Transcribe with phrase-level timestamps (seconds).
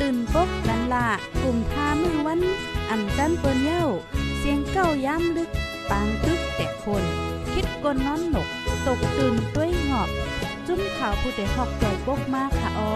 [0.00, 1.06] ตื่นปกกันละ
[1.42, 2.40] กลุ่มท่ามือวัน
[2.90, 3.84] อันจันเปิ้นเย้า
[4.38, 5.50] เสียงเก้าย้ำลึก
[5.90, 7.04] ปางตึกแต่คน
[7.52, 8.48] คิดกนนอนหนก
[8.86, 10.08] ตกตื่นด้วยหงอบ
[10.66, 12.92] จุ้มข่าวผู้เด็กหอกใจปกมากค่ะออ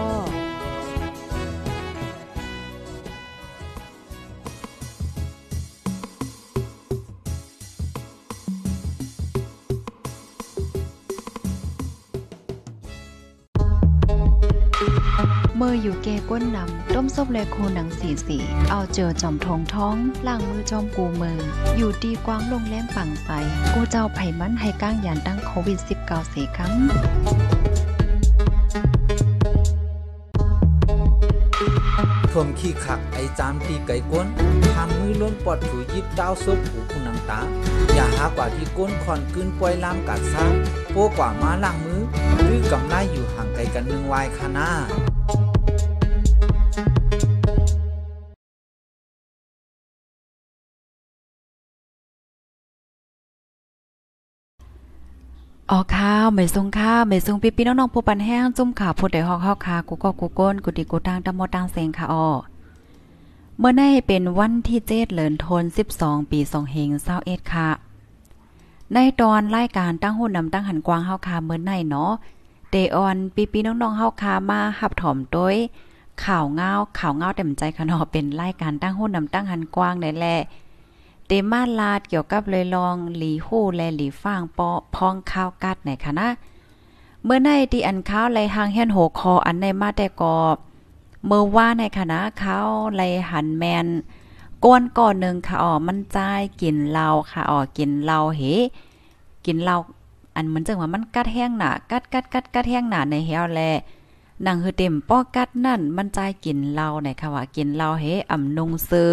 [15.73, 18.37] ออยู่เกก้นนำต้มซบเลโคหนังสีสี
[18.69, 19.95] เอาเจอจอมทองท้อง
[20.27, 21.39] ล่างมือจอมกูมือ
[21.77, 23.29] อยู่ดีกวางลงแรงปังใส
[23.73, 26.73] กูเจ้าไผ่มันให้ก้างยานตั้งโควิด -19 เสียครั้ง
[32.31, 34.27] ท่วมขี้ขักไอจามตีไก่ก้น
[34.75, 37.39] ทำมือล้นปอดถูยิบเต้าซบหูผู้นังตา
[37.93, 40.45] อย่าหากว่าที่ก้นคอนกึนปล่อยลามกัดซ่า
[40.91, 42.01] โป้กว่ามาล่างมือ
[42.43, 44.69] หรือกำไลอยู่ห่างไกลกันเมืองวายคานา
[55.75, 62.29] ออกข้าวไม่ทรงข้าวไม่ทรงปีปีน้องๆผู้ปันแห้งจุ่มข่าวผู้ใดฮอกเฮาคากูก็กูก้นกูดีกูตังตะโมตังเซงค่ะออ
[63.57, 65.63] เมื่อในเป็นวันที่เจ็ดเหลินทน
[65.97, 66.89] 12 ปี2เฮง
[67.21, 67.69] 21ค่ะ
[68.93, 72.11] ในตอนรายการตั้งหุ่นนำตั้งหันกวางเฮาคาเมื่อในเนาะ
[72.71, 75.55] เดออนปีปีน้องๆเฮาคามาหับถอมโดย
[76.23, 80.39] ข่าวเงาข่าวเงาเต็มใจค่ะเนาะเป็นรายการตั้งหุ่นนำตั้งหันกวางนั่นแหละ
[81.33, 86.29] ตมาลาดเกี่ยวกับเลยลองหลีหู้และหลีฟางปอพองข้าวกัดไหนคะนะ
[87.23, 90.37] เมื่อในที่อันข้าวไหลหางเฮียนโหคออันในมาแต่กอ
[91.25, 92.57] เมื่อว่าในคณะเขา
[92.93, 93.87] ไหลหันแมน
[94.63, 98.41] ก้วนก่อนหนึ่งค่ะอ๋อมันจ่ายกินเหล้าค่ะอ๋อกินเหล้าเฮ
[99.45, 99.77] กินเหล้า
[100.35, 103.61] อันเหมือนจังว่ามันกัดแห้งหนากัดกัดกัดกัดแห้งหนาในเฮวแล
[104.43, 109.09] หนังคือเต็มป้อกัดนั่นมันจ่ายกินเหล้าไหนค่ะว่ากินเหล้าเฮอ่ำนงซื้อ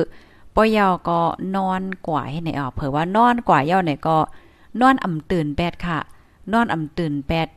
[0.55, 1.21] ปอยอก็
[1.57, 4.17] นอนกว่าให้ไหนออกเผื่อว่านอนกว่าเย่าไหนก็
[4.81, 5.99] นอนอ่ำตื่นแปดค่ะ
[6.53, 7.49] นอนอ่ำตื่นแปด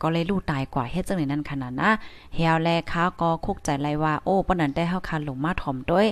[0.00, 1.90] ก็เลยลูกตายกว่าเฮ็ดจังได๋นั้นขนาดนะ
[2.34, 6.06] เฮวแลค้าก็คุกใจไลว่าโอ้ปนนั้นได้เฮาคันลงมาถ่อมด้วย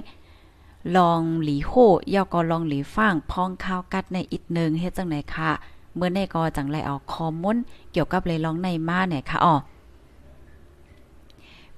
[0.97, 1.73] ลองหลีโห
[2.15, 5.51] ยอก็ลองหลีฟ้างพองข้าวกัดในอีกนึงเฮ็ดจังได๋ค่ะ
[5.95, 7.57] เมื่อในก็จังไลเอาคอมมุน
[7.93, 9.55] เกี่ยวกับเลยลองในมาเนี่ยค่ะอ๋อ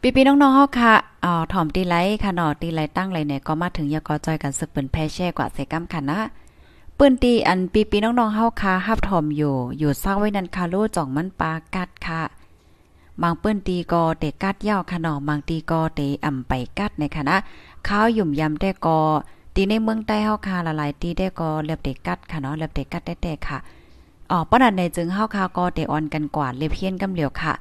[0.04, 6.18] ปีปีน้องๆเฮาค่ะอ๋อถ่อมตีไลค่ะเนาะตีไลตั้งไลเนี่ยก็มาถึงยากอจอยกันสึกเปิ้นแพ่แช่กว่าเสกำค่ะนะ
[6.96, 12.22] เปื้นตีอันปีปีน้องๆเฮาค่ะฮับถ่อมอยู่ อยู่เศร้าไว้นันค่ะโลจ่องมันปลากัดค่ะ
[13.22, 17.36] บางเปิ้นตีก็เตกัดยาวค่ะเนาะบางตีก็เตอ่ำไปกัดในค่ะนะ
[17.88, 18.98] ข้าวหยุ่มยำได้ก็
[19.54, 23.58] ตีในเมืองใต้เฮาค่ะหลายๆตีได้ก็เรียบเตกัดค่ะเนาะเรียบเตกัดได้ๆค่ะ
[24.30, 27.54] อ๋อปานนั้นในจึงเฮาค่ะก็เตออนกันกว่าเลเพียนกำเหลียวค่ะ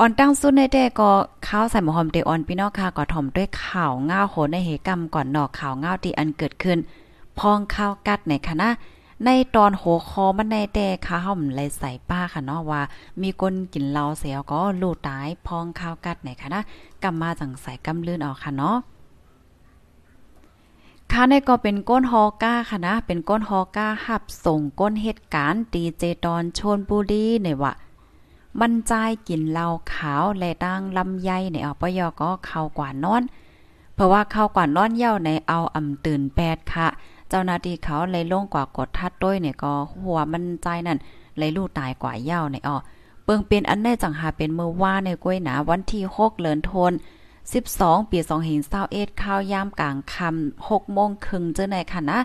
[0.00, 1.10] ออนตั้งสุดในแต่ก็
[1.48, 6.78] ข้าวใส่หมูหอมเตออนพี่น้องค่ะก็ถ่อมด้วยข่าวง่าวโหในเหตุกรรมก่อนนอกข่าวง่าวที่อันเกิดขึ้น
[7.38, 8.68] พองข้าวกัดในคณะ
[9.24, 12.80] ในตอนโหคอมันในแต่ข้าวไหลใส่ป้าค่ะเนาะว่า
[13.22, 16.58] มีคนกินเหล้าเสียก็ลูกตายพองข้าวกัดในคณะ
[17.02, 18.76] กำมาจังใส่กำลื่นออกค่ะเนาะ
[21.12, 27.72] ค่ะในก็เป็นก้นฮอก้าค่ะนะเป็นก้นฮอก้าหับส่งก้นเหตุการณ์ตีเจตอนชนบุรีในว่า
[28.60, 33.22] มันจายกินเหล้าขาวและดังลำไยในอปยก็เข้ากว่านอน
[33.94, 36.88] เพราะว่าเข้ากว่านอนเย้าในเอาอ่ำตื่นแปดค่ะ
[37.28, 39.72] เจ้าหน้าที่เขาเลยลงกว่ากดทัดด้วยเนี่ยก็
[40.02, 40.98] หัวมันใจนั่น
[41.38, 42.76] เลยลูกตายกว่าเย้าในอ้อ
[43.24, 46.92] เปิงเป็นอันได้จังหาเป็นเมื่อว่าในกล้วยหนาวันที่6เลินทน
[47.50, 52.18] 12 ปี2หิน21ข้าวยามกลางค่ำ6โมงครึ่งเจอในค่ะนะ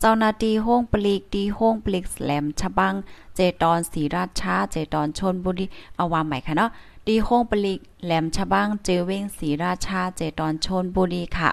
[0.00, 2.94] เจ้าหน้าที่ห้องปลีกดีห้องปลีกแหลมฉบัง
[3.36, 5.66] เจตอนศรีราชา เจตอนชนบุรี
[5.96, 6.70] เอาว่าใหม่ค่ะเนาะ
[7.06, 11.50] ดีห้องปลีกแหลมฉบังเจเวงศรีราชา เจตอนชนบุรีค่ะ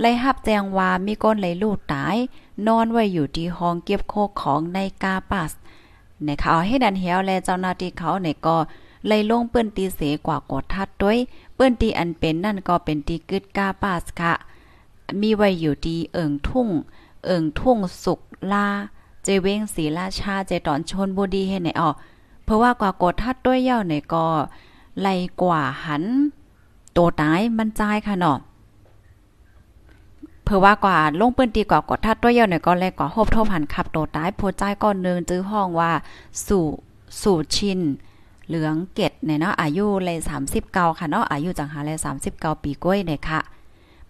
[0.00, 2.16] ไล่หับแจงว่ามีก้นไหลลูกตาย
[2.66, 5.52] นอนไว้อยู่ที่ห้องเก็บโคกของในกาปัส
[6.24, 8.56] ในเขาให้ดันเหียวและเจ้าหน้าที่เขาในก็
[9.06, 11.18] ไล่ลงเปิ้นตีเสกว่ากดทัดด้วย
[11.54, 14.32] เปิ้นตีอันเป็นนั่นก็เป็นตีกึดกาปัสค่ะ
[15.20, 16.68] มีไว้อยู่ที่เอิงทุ่ง
[17.24, 18.20] เอิงทุ่งสุก
[18.52, 18.66] ลา
[19.24, 21.94] เจเวงศรีราชาเจตอนชนบุรีเฮ็ดไหนออก
[22.44, 24.26] เพราะว่ากว่ากดทัดด้วยเย่าในก็
[25.00, 26.04] ไล่กว่าหัน
[26.92, 28.38] โตตายมันจายค่ะเนาะ
[30.44, 35.90] เพื่อว่ากว่าลงปืนตีกว่ากดทัดตัวเย่าเนี่ยก็เลกว่าโฮบทบหันขับโตตายโพใจก้อนนึงจื้อห้องว่า
[36.46, 36.64] สู่
[37.22, 37.80] สู่ชิน
[38.48, 40.18] เหลืองเกตเนี่ยเนาะอายุเลย
[40.58, 41.98] 39ค่ะเนาะอายุจังหาเลย
[42.30, 43.40] 39ปีก้อยเนี่ยค่ะ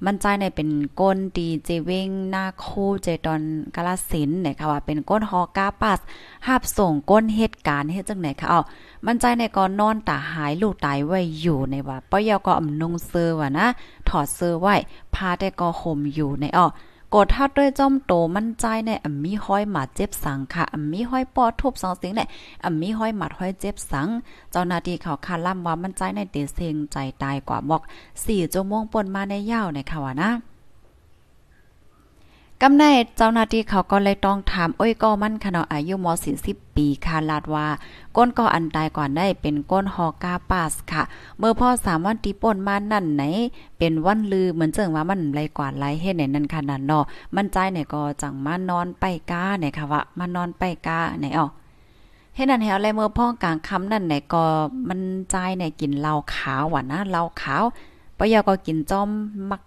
[0.05, 0.71] มันใจในเป็น
[1.01, 3.43] ก้นดีเจเวงหน้าคู่เจดอน
[3.75, 6.01] กาลสินเนี่ยค่ะว่าเป็นก้นฮอกาปัส
[6.47, 8.61] หับส่งก้นเหตุการณ์เฮ็ดจังไหนค่ะเอา
[9.07, 13.67] มันใจในก่อนนอนตาหายลูกตายไว้อยู่ในว่าป้อยก็อำนุงเซอว่านะ
[14.09, 14.75] ถอดเซอไว้
[15.15, 16.67] พาแต่ก็ห่มอยู่ในอ้อ
[17.15, 22.29] กดทัดด้วยจ้อมโตมั่นใจในอัมมีห้อยหมัดเจ็บสังค่ะอ่ำมีห้อยปอดทุบสองสิงเนี่ย
[22.65, 24.09] อัมมีห้อยหมัดห้อยเจ็บสัง
[24.53, 27.83] เจ้าหน้าที่เขาคาล่ำว่ามั่นใจในเตเซงใจตายกว่าบอก
[28.19, 30.31] 4ชั่วโมงปนมาในยาวในค่ะว่านะ
[32.63, 32.85] กำใน
[33.17, 36.07] เจ้าหน้าที่เขาก็เลยต้องถามอ้อยก็มั่นขนาดอายุม
[36.41, 37.67] 40ปีค่ะลาดว่า
[38.17, 41.03] ก้นก็อันตายก่อนได้เป็นก้นฮอกาปาสค่ะ
[41.39, 43.23] เมื่อพ่อสามวันตีป่นมานั่นไหน
[43.79, 47.05] เป็นวันลือเหมือนเจิงว่ามันไรกว่าไรเฮ็ดไหนนั่นขนาดเนาะ
[47.37, 51.47] มันใจเนี่ยก็จังมานอนไปกาเนี่ยค่ะว่ามานอนไปกาไหนอ๋อ
[52.35, 54.45] เฮ็ดนั่นแฮวเลยเมื่อพ่อกลางค่ำนั่นไหนก็
[54.89, 57.65] มันใจเนี่ยกินเหล้าขาวว่ะนะเหล้าขาว
[58.21, 59.09] ปยอก็กินจอม
[59.49, 59.63] หมัก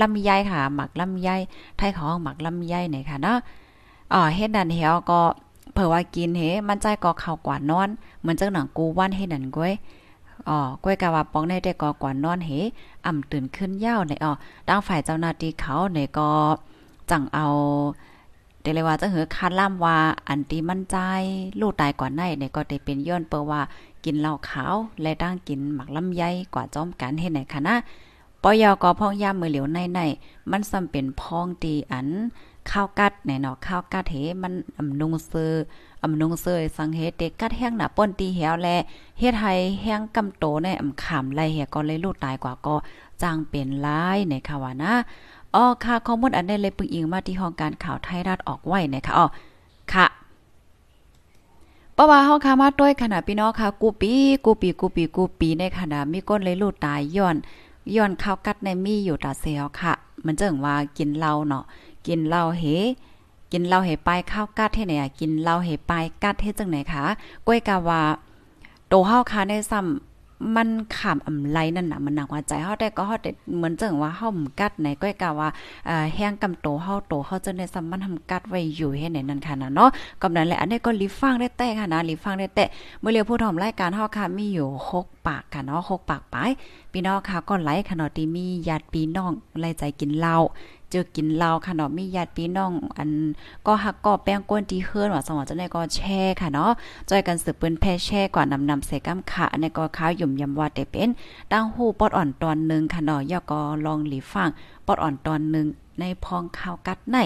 [0.00, 1.28] ลำไยค่ะหมักลำไย
[1.78, 3.38] ไทยของหมักลำไยเนี่ยค่ะเนาะ
[4.12, 5.20] อ๋อเฮ็ดนั่นเหี่ยวก็
[5.72, 7.88] เผื่อว่ากินเฮมันใจก็เข้ากว่านอน
[8.20, 9.72] เหมือนจังหนังกูวันเฮ็ดนั่นก้ย
[10.48, 12.50] อ๋อก้อยกะว่าปองได้ได้ก็กว่านอนเฮ
[13.06, 14.32] อ่ำตื่นขึ้นยาวในอ๋อ
[14.68, 16.28] ดังฝ่ายเจ้าหน้าที่เขาเนี่ยก็
[17.10, 17.46] จังเอา
[18.62, 19.96] แต่เลยว่าจะเหือคาดล่ำว่า
[20.28, 20.96] อันตีมั่นใจ
[21.60, 23.60] ลูกตายก่อนในเนี่ยก็ได้เป็นย้อนเปว่า
[24.04, 26.22] กินเหล้าขาว และตั้งกินหมักลำไย
[26.54, 27.76] กว่าจอมกันเฮ็ดไหนคะนะ
[28.42, 30.00] ปอยอก็พ้องย่ามมือเหลียวในใน
[30.50, 32.08] มันซ้ำเป็นพองตีอัน
[32.70, 35.52] ข้าวกัดในเนาะข้าวกัดเฮมันอำนุงเซอ
[36.02, 38.68] อำนุงเซอสังเฮเด็กกัดแห้งหน้าป่นตีเหียวแล
[39.18, 42.74] เฮ็ดให้แห้งกำโตในอำขามไล่เหียก็เลยลูกตายกว่าก็
[43.22, 44.94] จางเป็นลายในค่ะว่านะ
[45.54, 49.26] อ๋อค่ะข้อมูลอันนี้เลยปึงอิงมาที่ห้องการข่าวไทยรัฐออกไว้นะคะอ๋อ
[49.92, 50.06] ค่ะ
[51.94, 54.12] เพราะว่าเฮาคามาด้วยขนาดพี่น้องค่ะ กูปี
[54.44, 57.36] กูปีกูปีกูปีในขณะมีก้นเลยลูดตายย้อน
[57.94, 59.92] ย้อนข้าวกัดในมีอยู่ตาเสียวค่ะ
[60.24, 61.64] มันจังว่ากินเหล้าเนาะ
[62.06, 62.62] กินเหล้าเฮ
[63.52, 67.04] กินเหล้าเฮไปข้าวกัดเฮ็ดไหนอะกินเหล้าเฮไปกัดเฮ็ดจังไหนคะ
[67.46, 68.02] ก้อยกะว่า
[68.88, 70.11] โตเฮาค่ะในซ้ำ
[70.56, 74.28] มันขามอำไลนั่นน่ะมันหนักว่าใจเฮาได้ก็เฮาได้เหมือนจังว่าเฮา
[74.60, 75.48] กัดในก้อยกะว่า
[75.86, 79.88] เอ่อแห้งกำโตเฮาโตเฮาจะได้ซ้ำมันทำกัดไว้อยู่เฮ็ดไหนนั่นค่ะนะเนาะ
[80.22, 82.64] กำนั้นแหละอันนี้ก็รีฟังได้แต่ค่ะนะรีฟังได้แต่
[83.00, 84.68] เมื่อเรียวผู้ทอมรายการเฮาค่ะมีอยู่
[84.98, 86.50] 6ปากค่ะเนาะ6ปากปลาย
[86.92, 90.36] พี่น้องค่ะก็ไลค์ค่ะเนาะที่มีญาติพี่น้องไล่ใจกินเหล้า
[90.92, 93.10] เจอกินเหล้าค่ะเนาะมีญาติพี่น้องอัน
[93.66, 96.70] ก็หักก็แป้งก้นที่เฮือนว่าสมองจะได้ก็แช่ค่ะเนาะ
[97.08, 101.10] จอยกันสืบปืนแพ่แช่กว่านำนำใส่กำขาอันนี้ก็ข้าวหยุ่มยำว่าแต่เป็น
[101.52, 104.48] ตั้งหูปอดอ่อนตอนหนึ่งค่ะเนาะย่อก็ลองหลีฟัง
[104.86, 105.66] ปอดอ่อนตอนหนึ่ง
[106.00, 107.16] ในพองข้าวกัดใน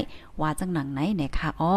[0.40, 1.76] ว่าจังหนังไหนเนี่ยค่ะอ้อ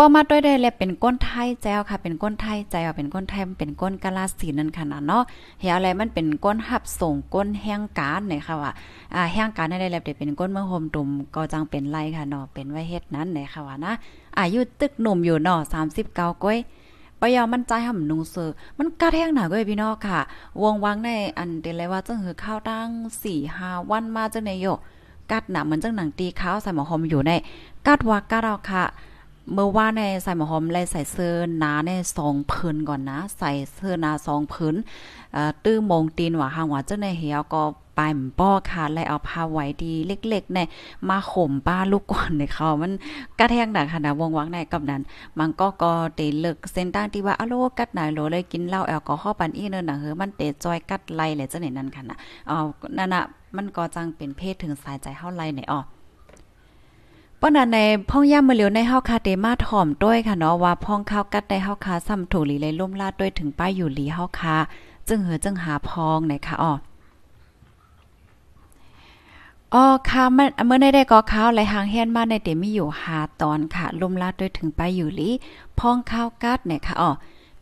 [0.00, 5.22] ป้อมาด้วยได้แลเป็นก้นไทยแจ้วค่ะ เป็นก้นไทยแจ้วเป็นก้นไทยเป็นก้นกะลาสีนั่นค่ะเนาะ
[5.60, 8.72] เฮียอะไรมันเป็นก้นหับส่งก้นแห้งการเนี่ยค่ะว่า
[9.14, 13.92] อ่าแห้งการได้แลบเป็นก้นเมืองโฮมตุ่มก็จังเป็นไรค่ะเนาะเป็นไว้เฮ็ดนั้นเนี่ยค่ะว่านะ
[14.38, 15.60] อายุตึกหนุ่มอยู่เนาะ
[16.04, 16.58] 39ก้อย
[17.20, 20.20] ปยอมันใจห่ำนุงเซอมันกะแท่งหนาก้อยพี่น้องค่ะ
[20.62, 22.88] วงวังในอันเดลยว่าจังหือข้าวตั้ง
[23.38, 24.66] 4-5วันมาจังในโย
[25.30, 27.32] กัดหนาเหมือนจังหนังตีข้าวใส่หมอหอมอยู่ใน
[27.86, 28.84] กัดว่ากัดเอาค่ะ
[29.54, 34.74] เมื่อว่าในใส่หมอหอมเลยใส่เสื้อหนาในสองพื้นก่อนนะ ใส่เสื้อหนาสองพื้น
[35.64, 37.62] ตื้อมงตีนว่าหางว่าเจ้าในเหี่ยวก็
[37.98, 40.58] ปลายป้อค่ะเลยเอาผ้าไว้ดีเล็กๆใน
[41.08, 42.92] มาข่มป้าลูกก่อนในเขามัน
[43.38, 45.02] กระแทกหนักค่ะนะวงวังในกับนั้น
[45.38, 52.16] มันก็ก็เตเลิกเส้นตั้งที่ว่าอโลกัดไหนโลเลยกินเหล้าแอลกอฮอล์ปันอีเนินน่ะเฮ้มันเตจอยกัดไล่เลยเจังไหนนั่นค่ะนะ
[52.50, 52.56] อ๋อ
[52.98, 53.22] นั่นน่ะ
[53.56, 55.80] มันก็จังเป็นเพศถึงสายใจเฮาไล่ในอ๋อ
[57.40, 57.80] ป้อนั้นใน
[58.10, 64.56] พ่องย่ามมือเหลียวในเฮาคาเตมาถ่อมด้วยค่ะเนาะว่าพ่องข้าวกัดในเฮาคาซ้ำถูหลีเลยล่มลาดด้วยถึงป้ายอยู่หลีเฮาคา
[65.08, 66.72] จึงเหือจึงหาพองในค่ะอ๋อ
[69.74, 75.30] อ๋อค่ะมันเมื่อได้ได้ก็ข้าวไหลหางแฮนมาในเตมีอยู่หาตอนค่ะลมลาดด้วยถึงไปอยู่ลี
[75.78, 77.10] พ่องข้าวกัดเนี่ยค่ะอ๋อ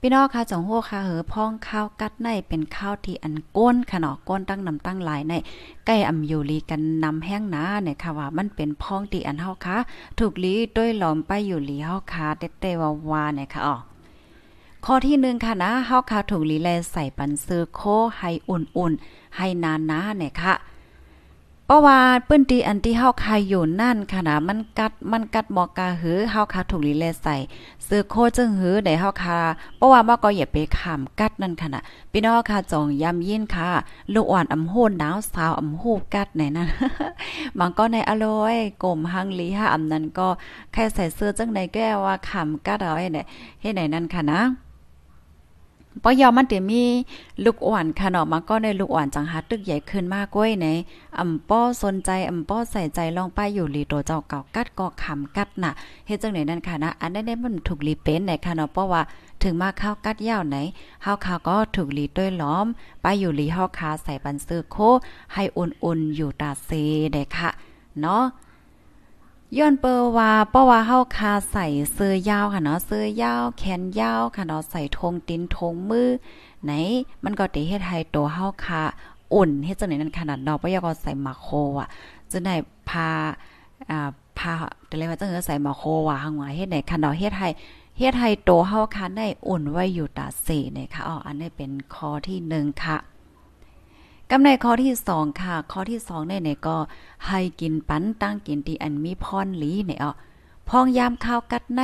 [0.06, 5.34] พี่น้องค่ะจังโหค่ะเหอพ้องข้าวกัดในเป็นข้าวที่อันก้นค่ะเนาะก้นตั้งนำตั้งหลายใน
[5.86, 9.76] ใกล้อำอยู่ลีกันนำแห้งหนาเนี่ยค่ะว่ามันเป็นพ้องที่อันเฮาค่ะ
[10.18, 12.26] ถูกลีด้วยหลอมไปอยู่ลีเฮาค่ะ
[12.60, 13.76] เต้ๆวาๆเนี่ยค่ะอ๋อ
[14.84, 17.80] ข้อที่หนึ่งค่ะนะเฮาค่ะถูกลีแลใส่ปันซื้อโค
[18.18, 20.54] ให้อุ่นๆให้นานๆเนี่ยค่ะ
[21.68, 27.36] เพราะว่าเปิ้นตีอันที่เฮาคายอยู่นั่นค่ะนะมันกัดมันกัดหมอกาหือเฮาคาถูกลีเลใส่
[27.86, 29.38] ซื้อโคจึงหือได้เฮาคา
[29.76, 31.82] เพราะว่ามาก็อย่าไปขามกัดนั่นค่ะนะ
[32.12, 33.68] พี่น้องค่ะจองยำยินค่ะ
[34.14, 36.68] ลูกอ่อนอำโหนหนาวสาวอำโหกัดไหนนั่น
[37.58, 40.28] บางก็ในอร่อยกลมหังลีฮะอำนั้นก็
[40.72, 43.26] แค่ใส่เสื้อจังไดแก้ว่าขามกัดเอาไอ้เนี่ย
[43.60, 44.40] เฮ็ดไหนนั่นค่ะนะ
[46.02, 46.82] ปอยอมันเดี๋ยวมี
[47.44, 50.66] ลูกอ่อนค่ะเนาะมันก็ในลูกอ่อนจังหาตึกใหญ่ขึ้นมากก้วยใน
[51.18, 55.72] อำป้อสนใจอำป้อใส่ใจลองไปอยู่ลีโตเจ้าเก่ากัดก็ขำกัดน่ะ
[56.06, 59.02] เฮ็ดจังไหนนั่นค่ะนะอันนั้นมันถูกลีเป็นไหนค่ะเนาะเพราะว่า
[59.42, 60.56] ถึงมาข้าวกัดยาวไหน
[61.02, 62.66] เฮาคาก็ถูกลีด้วยล้อม
[63.02, 64.76] ไปอยู่ลีเฮาคาใส่ปันซื้อโค
[65.34, 66.70] ให้อุ่นๆอยู่ตาเซ
[67.12, 67.50] เด้ค่ะ
[68.00, 68.24] เนาะ
[69.54, 76.08] ย้อนเปอว่าเพราะว่าเฮาคาใส่เสื้อยาวค่ะเนาะเสื้อยาวแขนยาวค่ะเนาะใส่ธงตินธงมือ
[76.64, 76.72] ไหน
[77.24, 78.82] มันก็ติเฮ็ดให้ตัวเฮาคา
[79.34, 81.48] อุ่นเฮ็ดจังไหนนั้นขนาดเนาะบ่อยากก็ใส่มาโค
[81.80, 81.88] อะ
[82.30, 82.54] จะได้
[82.88, 83.08] พา
[83.90, 84.52] อ่าพา
[84.86, 87.48] แต่เลยว่าจังเออใส่มาโคว่ะหังว่าเฮ็ดไหนค่ะเนาะเฮ็ดให้
[87.98, 92.96] เฮ็ดให้ตัวเฮาคาได้อุ่นไว้อยู่ตาเสนะคะอ๋ออันนี้เป็นข้อที่1ค่ะ
[94.30, 96.76] กำในข้อที่สองค่ะ ข้อที่สองในเนี่ยก็
[97.26, 100.12] ให้กินปันตั้งกินที่อันมีพรหลีเนี่ยอ๋อ
[100.68, 101.82] พองยามข้าวกัดใน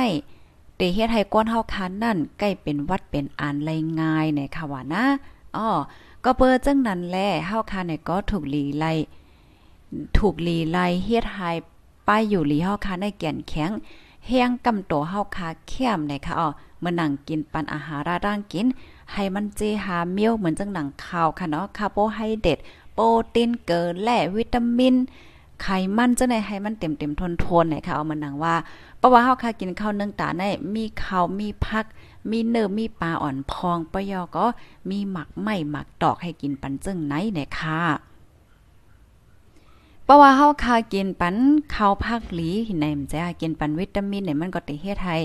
[0.75, 3.69] เตเฮ็ดให้ก้นเฮาคันนั่นใกล้เป็นวัดเป็นอ่านไร
[3.99, 5.03] ง่ายเนี่ยค่ะว่านะ
[5.55, 5.69] อ๋อ
[6.23, 8.85] ก็เปิดจังนั้นแลเฮาคันเนี่ยก็ถูกลีไล
[10.17, 11.49] ถูกลีไลเฮ็ดให้
[12.07, 13.71] ป้ายอยู่ลีเฮาคันในแก่นแข็ง
[14.27, 16.47] แห้งกำโตเฮาคาเข้มเนี่ยค่ะอ๋อ
[16.79, 18.67] เมื่อนั่งกินปันอาหารร่างกิน
[19.13, 22.59] ให้มันเจหาเมียวเหมือนจังหนังข้าวค่ะเนาะคาร์โบไฮเดรต
[22.93, 23.03] โปร
[23.35, 24.95] ตีนเกินแร่วิตามิน
[25.61, 25.67] ไข
[25.97, 27.21] มันจะไหนให้มันเต็มเต็มท
[27.63, 28.55] นๆเนี่ยค่ะเอามันหนังว่า
[28.97, 30.43] เพราะว่าเฮาค่ะกินข้าวเนื่องตาใน
[30.75, 31.85] มีข้าวมีผัก
[32.31, 34.45] มีเนื้อมีปลาอ่อนพองปยอก็
[34.89, 37.79] มีหมักไหม้หมักตอกให้กินปันจึงไหนเนี่ยค่ะ
[40.05, 41.35] เพราะว่าเฮาคากินปัน
[41.75, 45.17] ข้าวผักหลีในมันจะกินปันวิตามินเนี่ยมันก็ติเฮ็ดให้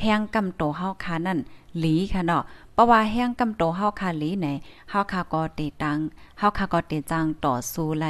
[0.00, 1.38] แห้งกำโตเฮาคานั่น
[1.78, 4.46] หลีค่ะเนาะเพราะว่าแห้งกำโตเฮาคาหลีไหน
[4.90, 5.98] เฮาคาก็ติตัง
[6.38, 8.06] เฮาคาก็ติจังต่อสู้ไล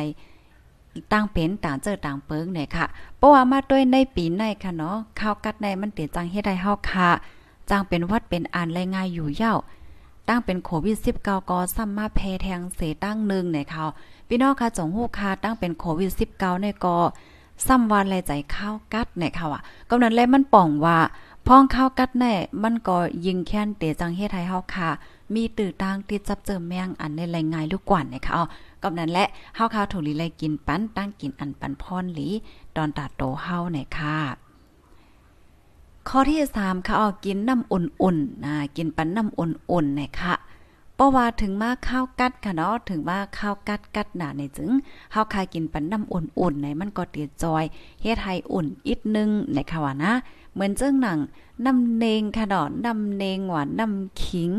[1.13, 2.87] ตั้งเป็นต่างเจอต่างเปิงเนี่ยค่ะ
[3.17, 7.09] เพราะว่ามาด้วยในปีในค่ะเนาะข้าวกัดในมันติจังเฮ็ดให้เฮาคา
[7.71, 9.59] จังเป็นวัดเป็นอ่านรายงานอยู่ยาว
[10.29, 13.85] ตั้งเป็นโควิด19ก็ซ้ำมาแพแทงเสตั้งหนึ่งเนี่ยค่ะ
[14.29, 16.97] พี่น้องค่ะจงฮู้ค่ะตั้งเป็นโควิด19เนี่ยก็
[17.67, 20.99] ซ้ำวันแลใจข้าวกัดเนี่ยค่ะว่าก็นั้นแลมันป่องว่า
[21.47, 24.91] พ้องข้าวกัดแน่มันก็ยิงแค้นเตจังเฮ็ดให้เฮาค่ะ
[25.35, 28.45] มีตื่อตางติดจับเจอแมงอันในแรงงายลูกกว่านนะคะอ๋อ
[28.83, 29.25] กับนั้นและ
[29.57, 32.29] เฮาข้าวถูกลีไลกินปั้นตั้งกินอันปันพรหลี
[32.77, 34.42] ตอนตาโตเฮาเนี่ยค่ะ
[36.09, 40.35] ข้อที่สามค่ะออกินน้ำอุ่นๆนะกินปันน้ำอุ่นๆนะคะ
[40.97, 44.71] เพราะว่าถึงมาข้าวกัดค่ะเนาะถึงว่าข้าวกัดกัดหนาในจึง
[45.13, 47.65] เฮาคายกินปันน้ำอุ่นๆในมันก็เตียจอย
[48.03, 50.13] เฮ็ดให้อุ่นอีกนึงในค่ะว่านะ
[50.53, 51.19] เหมือนเจ้งหนัง
[51.65, 54.53] น้ำเนงค่ะเนาะน้ำเนงหวานน้ำขิง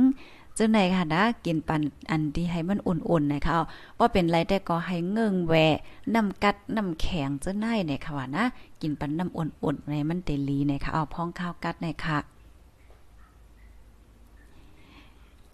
[0.57, 3.53] จังไหนค่ะนะกินปันอันที่ให้มันอุ่นๆนะคะ
[3.99, 5.53] ว่าเป็นไรแต่ก็ให้เงิงแว
[6.13, 8.43] น้ำกัดน้ำแข็งจังไหนเนี่ยค่ะว่านะ
[8.81, 12.19] กินปันน้ำอุ่นๆในมันเตลีนะคะเอาพ้องข้าวกัดในค่ะ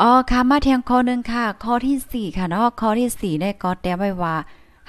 [0.02, 4.36] อ๋อค่ะมาเทียงข้อนึงค่ะ ข้อที่ 4 ค่ะเนาะข้อที่4ได้ก็แต้ไว้ว่า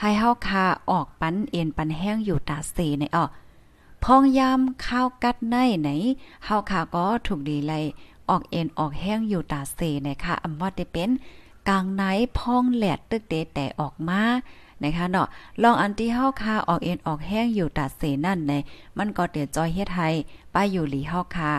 [0.01, 3.25] ให้เฮาคาออกปันเอ็นปันแห้งอยู่ตาเสในอ๋อ
[4.05, 5.89] พองยามข้าวกัดในไหน
[6.45, 7.85] เฮาค่ะก็ถูกดีไลย
[8.31, 11.11] ออกเอ็นออกแห้งอยู่ตาเสนะคะอำว่าได้เป็น
[11.69, 12.03] กลางไหน
[12.39, 14.23] พองแหลดตึกเตแต่ออกมา
[14.83, 15.29] นะคะเนาะ
[15.63, 18.53] ลองอันที่เฮาคาออกเอ็นออกแห้งอยู่ตาเสนั่นใน
[18.99, 20.09] มันก็เตียจอยเฮ็ดให้
[20.55, 21.51] ป้าอยู่หลีเฮาคา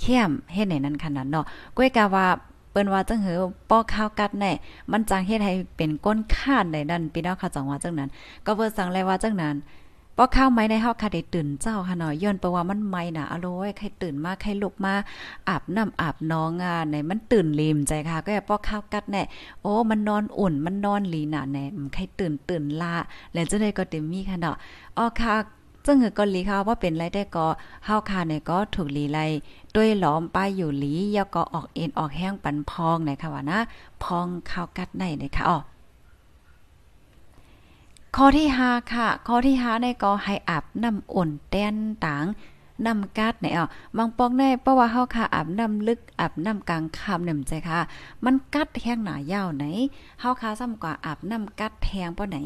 [0.00, 1.44] เข้มเฮ็ดไหนนั้นขนาดเนาะ
[1.76, 2.26] ก้วยกาว่า
[2.70, 3.38] เปิ้นว่าจังหือ
[3.70, 4.52] ป้อข้าวกัดแน่
[4.92, 8.08] มันจังเฮ็ดให้เป็นก้นข้านในนั่นพี่น้องค่ะจังว่าจังนั้น
[8.46, 9.56] ก็เพิ่นสั่งเลยว่าจังนั้น
[10.22, 14.94] ป้อข้าวไหมในเฮาค่ะได้ตื่นเจ้าค่ะเนาะย้อนเพราะว่ามันไหมน่ะอร่อยใครตื่นมาใครลุกมา
[15.48, 19.22] อาบน้ำอาบน้องอะในมันตื่นลืมใจค่ะ ก็ป้อข้าวกัดแน่
[19.62, 22.94] โอ้มันนอนอุ่นมันนอนลีน่ะแน่ใครตื่นตื่นลา
[23.32, 24.56] แล้วจังได๋ก็เต็มมีค่ะเนาะ
[24.96, 25.34] อ๋อค่ะ
[25.86, 27.46] ซึ่งก็ลีค่ะว่าเป็นไรได้ก็
[27.84, 29.18] เฮาคาเนี่ยก็ถูกลีไล
[29.76, 33.58] ด้วยหลอมป้ายอยู่หลียาก็ออกเอ็นออกแห้งปันพองไหนะคะว่านะ
[34.02, 35.58] พองข้าวกัดในนะคะอ๋อ
[38.16, 41.74] ข้อที่5ค่ะ ข้อที่5ในก็ให้อาบน้ำอุ่นแต้น
[42.06, 42.26] ต่าง
[42.86, 47.78] น้ำกัดเนี่อะบางปองได้เพราะว่าเฮาค่ะอาบน้ำลึกอาบน้ำกลางค่ำเนี่ยใจค่ะ
[48.24, 49.64] มันกัดแห้งหนายาวไหน
[50.20, 52.38] เฮาค่ะซ้ำกว่าอาบน้ำกัดแทงป้อไหน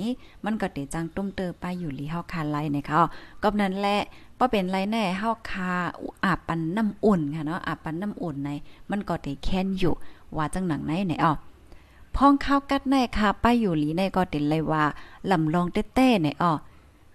[0.44, 3.00] มันก็เตจังตุ้มเตอไปอยู่ลีเฮาค่ะไลเนี่ยค่ะ
[3.42, 3.96] ก็นั้นแหละ
[4.38, 5.70] ป้อเป็นไรแน่เฮาค่ะ
[6.24, 8.50] อาบปันน้ำอุ่นค่ะเนาะอาบปันน้ำอุ่นใน
[8.90, 9.94] มันก็เตแค้นอยู่
[10.36, 11.36] ว่าจังหนังไหนไหนอะ
[12.16, 14.84] พ้องข้าวกัดในค่ะป้าอยู่หลีในก็ติดเลยว่า
[15.30, 16.52] ลำลองเต้ๆในอ้อ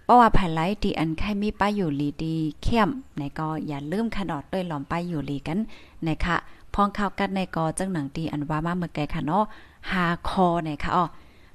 [0.05, 5.59] เพราะว่าภายไลที่อันใครมีป้าอยู่หลีดีเข้มในก็อย่าลืมขนอดด้วยหลอมป้าอยู่หลีกัน
[6.07, 6.35] นะคะ
[6.73, 9.43] พ้องข้าวกัดในก็จังหนังตีอันว่ามาเมื่อไกลค่ะเนาะ
[9.91, 11.05] หาคอในค่ะอ้อ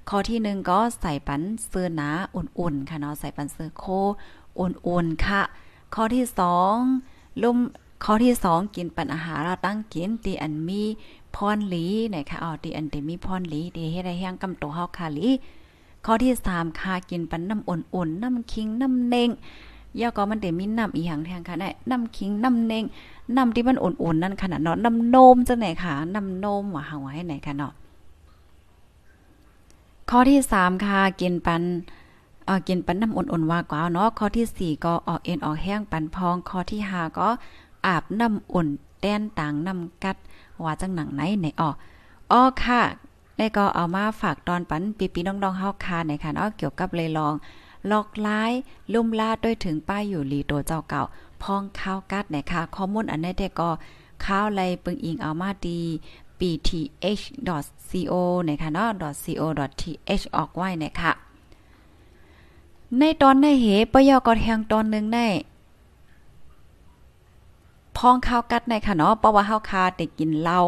[0.09, 3.85] ข้อที่หนึ่งก็ใส่ปันเสื้อหนาอุ่นๆค่ะเนาะใส่ปันเสื้อโค
[4.61, 5.43] อุ่นๆค่ะ
[5.95, 6.77] ข้อที่สอง
[7.43, 7.59] ลุ่ม
[8.05, 10.83] ข้อที่สองกินปันอาหารเราตั้งกินตีอันมี
[11.37, 15.29] พรหลีนะคะอ๋อตีอันตีมีพรหลีตีเฮ็ดให้แห้งกำตัวเฮาคาลี
[16.05, 19.31] ข้อที่สามค่ะกินปันน้ำอุ่นๆน้ำคิงน้ำเน่ง
[20.01, 22.85] ย่อก็มันเดมีน้ำอีหยังแทงค่ะได้น้ำคิงน้ำเน่ง
[23.37, 27.73] น้ำที่มันอุ่นๆนั่นขนาดเนาะน้ำนมจังไหนค่ะน้ำนมว่าหาไว้ให้ไหนค่ะเนาะ
[30.11, 31.63] ข้อที่สามค่ะกินปัน
[32.47, 37.29] เอ่อกินปันน้ำอุ่นๆว่ากว่าเนาะข้อที่สี่ก็ออกเอ็นออกแห้งปันพองข้อที่ห้าก็
[37.87, 38.69] อาบน้ำอุ่น
[39.01, 40.17] แต้นต่างน้ำกัด
[40.63, 41.71] ว่าจังหนังไหนไหนออ
[42.33, 42.83] อ้อค่ะ
[43.37, 47.35] ได้ก็เอามาฝากตอนปันปีปีน้องๆเฮาคาในค่ะเนาะเกี่ยวกับเลยลอง
[47.91, 48.53] ลอกล้าย
[48.93, 51.03] ลุ่มลาดด้วยถึงป้ายอยู่ลีโตเจ้าเก่า
[51.43, 53.71] พองข้าวกัดในค่ะข้อมูลอันนี้ได้ก็
[54.25, 55.81] ข้าวไรปึงอิงเอามาดี
[56.39, 58.13] pth.co
[58.49, 58.89] นะคะเนาะ
[59.23, 61.13] .co.th ออกไว้นะคะ
[62.99, 65.27] ในตอนในเหปยอกอแทงตอนนึงได้
[67.97, 70.61] พองข้าวกัดในค่ะเนาะเพราะว่าเฮาคาแต่กินเหล้า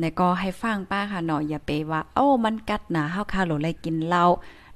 [0.00, 4.24] ในก็ให้ฟังป้าค่ะเนาะอย่าไปว่าโอ้มันกัดนะเฮาคาโหลเลยกินเหล้า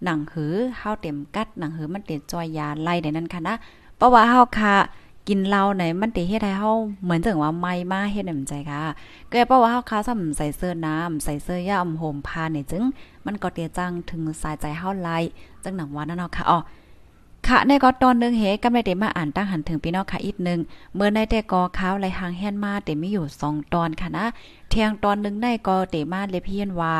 [0.04, 3.54] หนังหือเฮาเต็มกัดหนังหือมันเต็มจอยยาไล่ได้นั่นค่ะนะ
[3.96, 4.74] เพราะว่าเฮาคา
[5.28, 6.70] กินเหล้าไหนมันติเฮ็ดให้เฮา
[7.02, 8.82] เหมือนจังว่าไม่มาเฮ็ดให้มันใจค่ะ
[9.30, 12.82] ก็เพราะว่าเฮาคาซ้ำใส่เสื้อน้ำใส่เสื้อย่าอำโหมผ้านี่จึง
[13.26, 15.18] มันก็เตียจังถึงสายใจเฮาไล่
[15.64, 16.58] จังหนังว่านั่นเนาะค่ะอ๋อ
[17.48, 20.60] ค่ะในก็ตอนนึงเฮกำได้เตมาอ่านตั้งหันถึงพี่น้องค่ะอีกนึง
[20.94, 24.26] เมื่อในแต่กอข้าวไหลหางแฮนมาเตมีอยู่2ตอนค่ะนะ
[24.68, 26.94] เที่ยงตอนนึงในก็เตมาเลเพียนว่า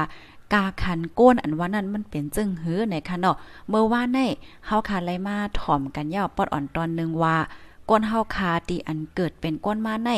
[0.52, 3.37] กาขันก้นอันว่านั้นมันเป็นจึงหือในค่ะเนาะ
[3.68, 4.18] เมื่อว่าใน
[4.66, 7.37] เฮาค่ะไหลมาถ่อมกันยาวปอดอ่อนตอนนึงว่า
[7.88, 10.11] ก้นเฮาคาตีอันเกิดเป็นก้นมาใน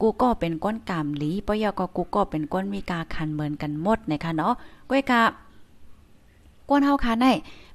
[0.00, 4.54] กูก็เป็นก้นกามหลีปยก็กูก็เป็นก้นมีกาคันเหมือนกันหมดนะคะเนาะ
[4.90, 5.22] ก้อยกา
[6.68, 7.26] ก้นเฮาคาใน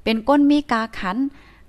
[0.04, 1.18] เป็นก้นมีกาขัน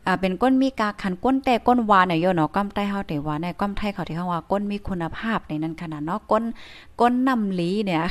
[0.09, 6.45] อ่าเป็นก้นมีกาขันก้นแต่ก้นวานเนี่ยโยเนาะก้มใต้เฮาแต่ว่าในก้มไทยเขาที่เฮาว่าก้นมีคุณภาพในนั้นขนาดเนาะก้น
[7.01, 8.03] ก้นน้ำลีเนี่ย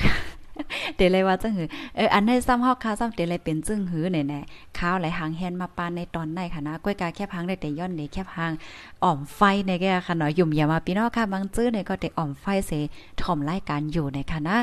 [0.95, 8.51] เดี๋ยวเลยว่าจังหือเอออันให้ซ้ำฮอกค้าซ้ำเดี๋ยวเลยเป็นจึงหือแน่ๆข้าวไหลหางแฮนมาปานในตอนในค่ะนะก้อยกาแค่พังได้แต่ย้อนเลยแค่พัง
[9.03, 12.71] อ่อมไฟในแกค่ะเนาะยุ่มอย่ามาพี่น้องค่ะบางจื้อเนี่ยก็แต่อ่อมไฟเส
[13.21, 14.57] ถ่อมรายการอยู่ในค่ะนะ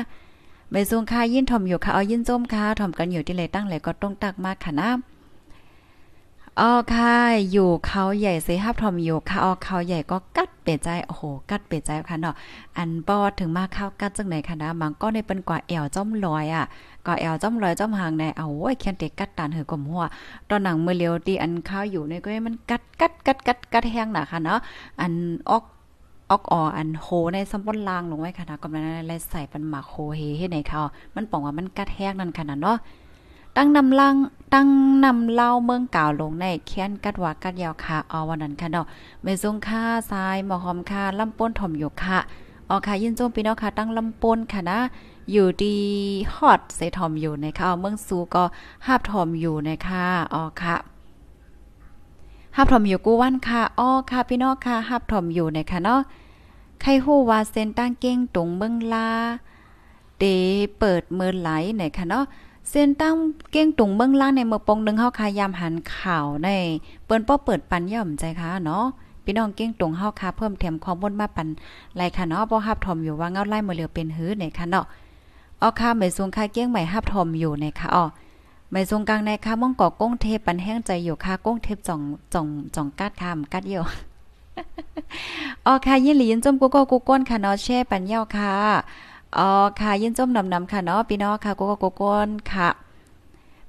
[0.71, 4.89] ไปซุงค่ะยินถ่อมอยู่ค่ะเอายินจมค่ะถ่อมกันอยู่ที่เลยตั้งเลยก็ต้องตักมากค่ะนะ
[6.59, 7.15] อ๋อค่ะ
[7.51, 12.35] อยู่เขาใหญ่เสฮับทอมอยู่ค่ะอ๋อเขาใหญ่ก็กัดเปใจ โอ้โห กัดเปใจค่ะเนาะ
[12.77, 16.65] อันปอถึงมาเข้ากัดจังไหนค่ะนะบางก็ในเป็นกว่าแอวจ้อมลอยอะ
[17.05, 20.03] ก็แอวจ้อมลอยจ้อมหางในเอาโอ้ยแค่นเตกัดตานเหือกลมหัว
[20.49, 24.59] ตอนหนังมือเลียวตีอันข้าวอยู่ในก็มันกัดกัดกัดกัดกัดแห้งน่ะค่ะเนาะ
[25.01, 25.13] อัน
[25.49, 25.63] ออก
[26.31, 30.81] ออกอออันโฮในซัมบอนลางลงไว้ค่ะนะกำลังอะไรใส่เป็นหมากโฮเฮให้ในเขา
[31.15, 32.77] มันป่องว่ามันกัดแห้งนั่นค่ะนะเนาะ
[33.57, 34.15] ตั้งนำลัง
[34.53, 34.69] ตั้ง
[35.05, 38.85] นำเล่าเมืองก่าวลงในแค้นกัดวากัดยาวค่ะเอาวันนั้นค่ะเนาะ
[39.21, 42.19] เมซุงค่าทรายหมอหอมค่ะลำป้นถ่อมอยู่ค่ะ
[42.69, 44.79] ออค่ะยินโจมพี่น้องค่ะตั้งลำป้นค่ะนะ
[45.31, 45.75] อยู่ดี
[46.35, 48.43] ฮอตใส่ถ่อมอยู่ในค่ะเมืองซูก็
[48.85, 50.75] ห้าบถ่อมอยู่นะคะอ๋อค่ะ
[52.55, 56.01] หับถ่อมอยู่กูวันค่ะอ้อค่ะพี่น้องค่ะหับถ่อมอยู่ในคะเนาะ
[56.81, 59.09] ใครฮู้ว่าเส้นตั้งเก้งตรงเมืองลา
[60.19, 60.25] เด
[60.79, 62.25] เปิดเมือไหลในคะเนาะ
[62.69, 63.15] เส้นตั้ง
[63.51, 66.49] เก้งตุงเมืองล่างในเมืองปงนึงเฮาคายามหันข่าวใน
[67.05, 68.85] เปิ้นป้อเปิดปันย่อมใจค่ะเนาะ
[69.23, 71.47] พี่น้องเก้งตุงเฮาคาเพิ่มเติมข้อมูลมาปัน
[71.97, 74.85] ไลค่ะเนาะบ่ฮับทอมอยู่ว่าเงาไล่มือเหลียวเป็นหื้อในค่ะเนาะ
[75.61, 78.05] ออค่ะไม่สูงค่าเก้งใหม่ฮับทอมอยู่ในค่ะอ๋อ
[78.71, 82.01] ไม่ทรงกลางในค่ะม่องก่อก้งเทพปันแห้งใจอยู่ค่ะก้งเทพจ่อง
[82.33, 83.83] จ่องจ่องกัดคำกัดเยี่ยว
[85.65, 88.53] อ๋อค่ะยินหลียินจมกูก็กูก้นค่ะเนาะแช่ปันเยี่ยวค่ะ
[89.37, 92.69] อ๋อค่ะยินจมนำนำค่ะเนาะพี่น้องค่ะกูก็กูก้นค่ะ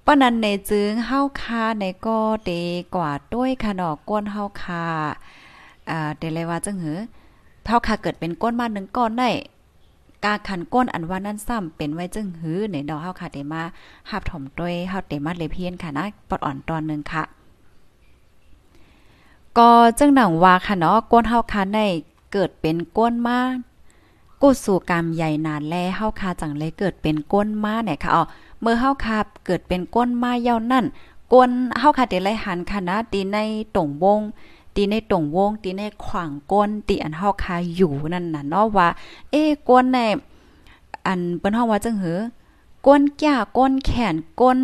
[0.05, 2.51] ป้านันในจึงเฮาคาในก็เด
[2.95, 4.85] กว่าด้วยค่ะเนาะก้นเฮาคา
[5.91, 6.99] อ่าเดเลยว่าจังหือ
[7.67, 9.31] เฮาคาเกิดเป็นก้นมาหนึ่งก้อนได้
[10.25, 13.63] กาขันก้นอันว่านั้นซ้ำเป็นไว้จึงหือในดอกเฮาค่ะเดมา
[14.11, 17.23] หับถมด้วยเฮาเดมาเลเพียนค่ะนะปอดอ่อนตอนนึงค่ะ
[19.59, 21.79] ก็จังหนังว่าค่ะเนาะก้นเฮาคาใน
[22.33, 23.39] เกิดเป็นก้นมา
[24.43, 28.23] กูสู่กรรมใหญ่นานแลเฮาคาจังเลยเกิดเป็นก้นมาเนี่ยค่ะอ๋อ
[28.61, 30.85] เมื่อเฮาคาเกิดเป็นก้นมาเย่านั่น
[31.33, 33.37] ก้นเฮาคาเดไลหันค่ะนะตีใน
[33.77, 34.21] ตรงวง
[34.75, 38.89] ตีในตรงวงตีในขวางก้นตีอันเฮาคาอยู่นั่นน่ะเนาะว่า
[39.31, 39.99] เอ้ก้นใน
[41.07, 42.19] อันเปิ้นเฮาว่าจังหือ
[42.87, 44.59] ก้นแก่ก้นแขนก้น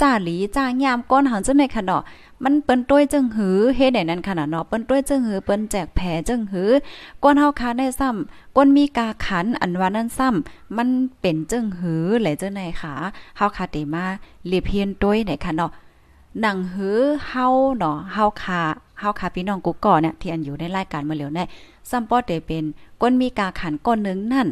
[0.00, 2.02] จ้าหลีจ้ายามก้นหังจังในค่ะเนาะ
[2.44, 6.70] มันเปิ้นต้วยจึงหือเฮ็ดได้นั้นขนาดเนาะเปิ้นต้วยจึงหือเปิ้นแจกแผลจึงหือ
[7.22, 10.88] ก้นเฮาคาได้ซ้ำก้นมีกาขันอันว่านั้นซ้ำมัน
[11.20, 12.94] เป็นจึงหือไหลจังไหนค่ะ
[13.36, 14.04] เฮาคาเตมา
[14.46, 15.70] เลียเพียนต้วยไหนค่ะเนาะ
[16.40, 18.60] หนังหือเฮาเนาะเฮาคา
[19.00, 21.44] เฮาคาพี่น้องกุ๊กก่อเนี่ยที่อันอยู่ในรายการเมื่อเหลียวได้
[21.90, 22.64] ซ้ำป้อเตเป็น
[23.02, 24.48] ก้นมีกาขันก้นนึงนั่น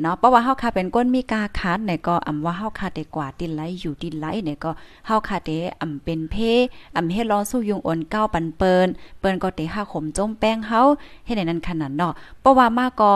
[0.00, 4.70] เนาะเพราะว่าเฮาคาเป็นก้นมีกาคัดเนี่ยก็อำว่าเฮาคาได้กว่าตินไหลอยู่ตินไหลเนี่ยก็
[5.06, 6.36] เฮาคาเตอำเป็นเพ
[6.96, 8.88] อำเฮ็ดรอสู้ยุงอ่อนก้าวปันเปิน
[9.20, 10.80] เปิ้นก็เตหาขมจมแป้งเฮา
[11.24, 13.12] เฮ็ดในนั้นขนาดเนาะเพราะว่ามาก็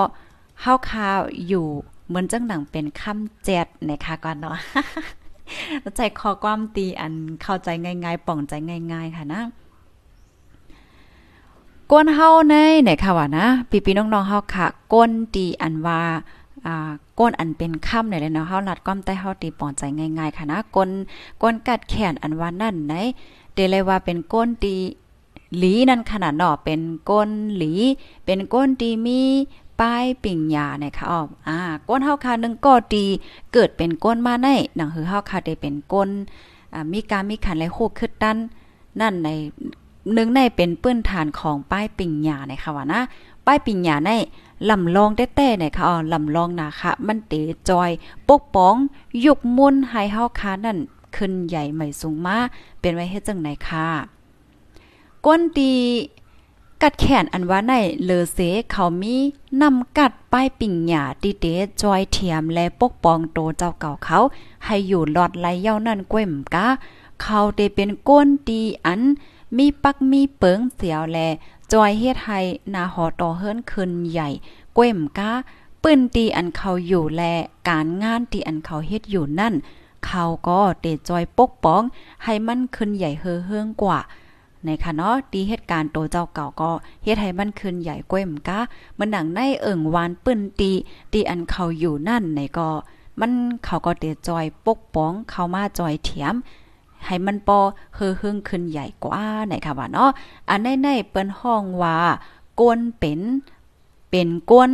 [0.63, 1.09] เฮาคา
[1.49, 1.65] อยู่
[2.09, 4.57] เหมือนจังหนังเป็นคำแจ็ดนะคะก่อนเนาะ
[5.97, 7.13] ใจคอความตีอัน
[7.43, 8.53] เข้าใจง่ายๆป่องใจ
[8.93, 9.43] ง่าย ๆ ค่ะนะ
[11.91, 16.01] ก้นเฮาในไหนค่ะว่านะ พี่ๆน้องๆเฮาค่ะก้นตีอันว่า
[17.19, 20.91] ก้นอันเป็นค่ำเนี่ยเลยเนาะเฮาลัดก้อมใต้เฮาตีปอนใจง่ายๆค่ะนะก้น
[21.43, 22.95] ก้นกัดแขนอันว่านั่นไหน
[23.55, 24.75] เดเลยว่าเป็นก้นตี
[25.59, 27.73] หลีนั่นขนาดเนาะเป็นก้นหลี
[28.25, 29.21] เป็นก้นตีมี
[29.81, 33.05] ป้ายปิ่งยาเนี่ยค่ะอ๋ออ่าก้นเฮาค่ะนึงก็ตี
[33.53, 36.09] เกิดเป็นก้นมาในหนังคือเฮาค่ะได้เป็นก้น
[36.75, 38.37] อ่ามีการมีขันและโคขึ้นดัน
[39.01, 39.29] นั่นใน
[40.15, 43.01] หนึ่งในเป็นปื้นฐานของป้ายปิ่งยาเนี่ยค่ะว่านะ
[43.47, 44.11] ป้ายปิ่งยาใน
[44.71, 47.35] ลำลองแต้ๆเนี่ยค่ะอ๋อลำลองนาคะมันเต
[47.69, 47.91] จอย
[48.29, 48.75] ปกป้อง
[49.25, 50.79] ยุกมุนให้เฮาคานั่น
[51.17, 52.37] ขึ้นใหญ่ใหม่สูงมา
[52.81, 53.87] เป็นไว้เฮ็ดจังไหนค่ะ
[55.27, 55.73] ก้นตี
[56.83, 57.73] กัดแขนอันว่าใน
[58.05, 58.39] เลอเส
[58.71, 59.17] เขามี
[59.61, 61.47] นำกัดป้ายปิ่งหยาตีเต
[61.83, 64.19] จอยเทียมและปกป้องโตเจ้าเก่าเขา
[64.65, 66.67] ให้อยู่หลอดไหลเย้านั่นก้วยมกะ
[67.23, 69.01] เขาเตเป็นก้นตีอัน
[69.57, 71.19] มีปักมีเปิงเสียวแล
[71.73, 72.41] จอยเฮ็ดให้
[72.75, 74.29] นาหอต่อเฮิรนขึ้นใหญ่
[74.75, 75.31] เก้มก้า
[75.83, 77.23] ปืนตีอันเขาอยู่แล
[77.69, 79.55] การงานที่อันเขาเฮ็ดอยู่นั่น
[80.07, 81.83] เขาก็เตจอยปกป้อง
[82.25, 83.99] ให้มันขึ้นใหญ่เฮือเฮืองกว่า
[84.65, 86.71] ในค่ะเนาะตีเหตุการณ์โตเจ้าเก่าก็
[87.05, 88.59] เฮ็ดให้มันขึ้นใหญ่ก้มก้า
[88.99, 90.73] มันหนังในเอิ่งวานปื้นตี
[91.13, 92.69] ตีอันเขาอยู่นั่นในก็
[93.21, 93.33] มัน
[93.65, 96.35] เขาก็เตจอยปกป้องเขามาจอยเถียม
[97.07, 97.59] ให้มันปอ
[97.95, 100.11] เฮือเฮืองขึ้นใหญ่กว่าไหนค่ะว่าเนาะ
[100.49, 101.97] อันในในเปิ้นห้องว่า
[102.61, 103.21] กวนเป็น
[104.11, 104.71] เป็นกวน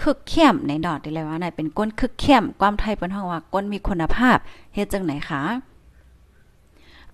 [0.00, 4.36] คึกเข้มในดอดได้เลยว่าไหนเป็นก้นคึกเข้มความไทยเปิ้นห้องว่าก้นมีคุณภาพ
[4.74, 5.42] เฮ็ดจังไหนคะ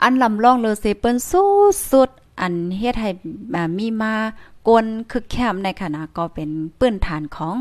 [0.03, 1.51] อันลำลองเลเซเปิ้นสู้
[1.91, 3.11] สุดอันเฮ็ดให้
[3.79, 4.15] มีมา
[4.67, 7.55] กวนคึกแคมในขณะก็เป็นปื้นฐานของ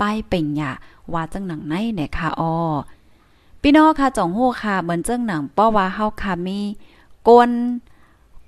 [0.00, 0.72] ป้ายเป่งหยา
[1.12, 2.52] ว่าจังหนังในเนี่ยค่ะอ้อ
[3.62, 6.58] พี่น้องค่ะจ่องโหค่ะเหมือนเจ้งหนังป้อว่าเฮาค่ะมี
[7.28, 7.50] กวน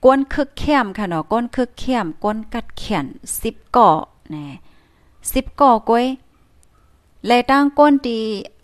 [0.05, 3.07] กวนคึกเข้มค่ะเนาะก้นคึกเข้มก้นกัดแขน
[3.41, 3.91] 10ก่อ
[4.31, 4.47] แน่
[5.03, 6.07] 10ก่อก้อย
[7.27, 8.17] แลตั้งก้นตี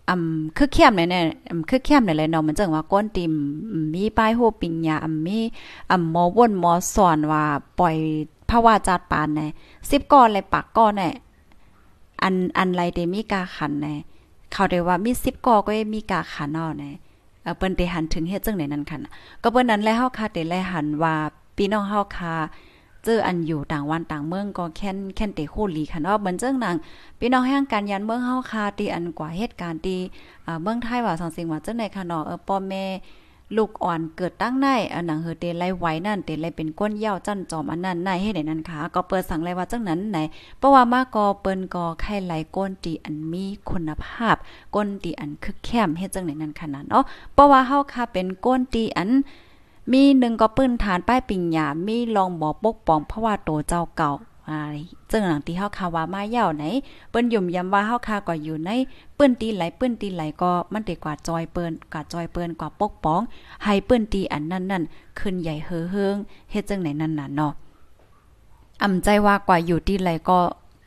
[0.09, 1.23] อ่ำคือเข้มเนี่ยเนี่ย
[1.69, 3.33] คือเข้มเนี่ยเลยเนาะมันจังว่าก้นติม
[3.95, 5.39] มีป้ายโหปิงยาอ่ำมี
[5.91, 7.45] อ่ำหมอวนหมอสอนว่า
[7.79, 7.97] ปล่อย
[8.51, 9.47] ภาวะจัดปานแน่
[9.79, 11.09] 10ก่อเลยปากก่อแน่
[12.23, 13.95] อันอันไรเดมีกาขันแน่
[14.53, 16.91] เขาได้ว่ามี10กอก็มีกาขานอเน่
[17.43, 19.01] เออเปิ้นได้หันถึงเฮ็ดจังไหนนั่นค่น
[19.43, 21.15] ก็เปิ้นนั้นแล้วเฮาค่ะได้แลหันว่า
[21.57, 22.35] พี่น้องเฮาค่ะ
[23.05, 26.77] เจออันอยู่ต่างวันต่างเมืองก็แค่นแค่นเตโคลีค่ะเนาะเหมือนจังนาง
[27.21, 29.99] พี่น้องแห่งการยันเมืองเฮาค่ะที่อันกว่าเหตุการณ์ที่
[30.63, 32.85] เมืองไทยว่าสังสิงว่าจังได๋ค่ะเนาะเออพ่อแม่
[33.57, 40.19] ลูกอ่อนเกิดตั้งในอันหนังเฮอเตไลไว้นั่นเตไลเป็นก้นเย่าจันจอมอันนั้นในให้ไหนนั่นค่ะก็เปิดสั่งเลยว่าจังนั้นไหน
[40.59, 44.37] เพราะว่ามากก็เปิ้นก็ไข่ไหลก้นตีอันมีคุณภาพ
[44.75, 49.11] ก้นตีอันคึกแคมเฮ็ดจังไหนนั่นขนาดเนาะเพราะว่าเฮาค่ะเป็นก้นตีอัน
[49.93, 54.11] มีหนึ่งก็ปื้นฐานป้ายปิงหยามีลองบ่ปกป้องเพราะว่าโตเจ้าเก่า
[54.51, 54.61] อ่า
[55.09, 56.65] เจ้งหลังที่เฮาคาว่ามาเย่าไหน
[57.11, 58.71] เปิ้นยุ่มย้ำว่าเฮาคาก็อยู่ใน
[59.17, 63.21] เปิ้นตีไหลเปิ้นตีไหลก็มันได้กว่าจอยเปิ้นกว่าจอยเปิ้นกว่าปกป้อง
[63.65, 64.83] ให้เปิ้นตีอันนั้นนั่น
[65.19, 66.17] ขึ้นใหญ่เฮอเฮิง
[66.51, 67.53] เฮ็ดจังไหนนั่นน่ะเนาะ
[68.83, 70.39] อำใจว่ากว่าอยู่ตีไหลก็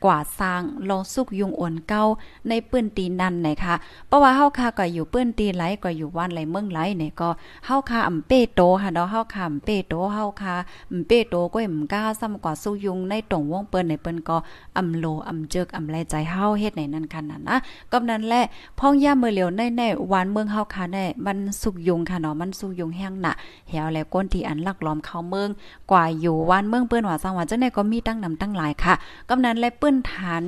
[0.04, 2.02] กว่าสร้างลองสุกยุงอ่อนเก้า
[2.48, 3.74] ในปื้นตีนั่นนะคะ
[4.08, 7.28] เพราะว่าเฮาค่ะก็อยู่ปื้นตีไหลก็อยู่ว่านไหลเมืองไหลเนี่ยก็
[7.66, 10.54] เฮาค่ะอำเป้โตค่ะเนาะเฮาค่ะอำเป้โตเฮาค่ะ
[10.92, 14.36] อำเป้โตก็อำกล้าซ้ำกว่าสุกยุงในตรงวงเปิ้นในเปิ้นก็
[14.78, 17.56] อำโลอำเจิกอำแลใจเฮาเฮ็ดในนั้นค่ะนั่นนะ
[17.92, 18.42] ก็นั้นแหละ
[18.78, 23.32] พ้องย่ามือเหลียวในในวานเมืองเฮาค่ะแน่มันสุกยุงค่ะเนาะมันสุกยุงแห้งหนะ
[23.68, 25.48] เหี่ยวแล้วก้นที่อันลักล้อมเข้าเมือง
[25.90, 28.94] กว่าอยู่วานเมืองเปิ้นว่าสังว่าจังได๋ก็มีตั้งนำตั้งหลายค่ะ
[29.28, 30.44] ก็นั้นแหละเปิ้นนฐาน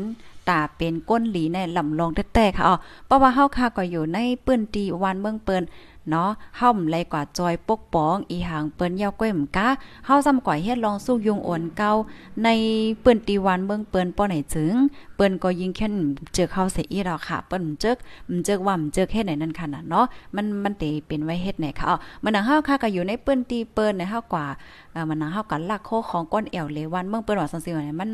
[0.49, 2.77] ตาเป็นก้นหลีในลำลองแต้ๆค่ะอ๋อ
[3.07, 5.65] เพราะว่าเฮาค่ะก็อยู่ในปื้นตีวันเมืองเปิ้น
[6.11, 9.69] เนาะเฮาไรกว่าจอยปกป้อง อีหางเปิ้นยาวก้อยมกะ
[10.07, 11.91] เฮาซ้ำก่อยเฮ็ดลองสู้ยุงอ่อนเก่า
[12.45, 12.49] ใน
[13.01, 14.73] เปิ้นตีวันเบิ่งเปิ้นป้อไหนถึง
[15.17, 15.95] เปิ้นก็ยิงแค่น
[16.35, 17.97] เจอเข้าใส่อีดอกค่ะ เปิ้นเจิก
[18.29, 24.47] มันเจิกว่ามันเจิกเฮ็ดไหนนั่นค่ะเนาะมันมันเตเป็นไว้เฮ็ดไหนค่ะอ๋อมันนังเฮาค่ะก็อยู่ในเปิ้นตีเปิ้นในเฮากว่า
[24.95, 28.11] อ่ามันนังเฮากันลักโคของก้นแอวเลวันเบิ่งเปิ้นว่าซั่นๆเนี่ยมัน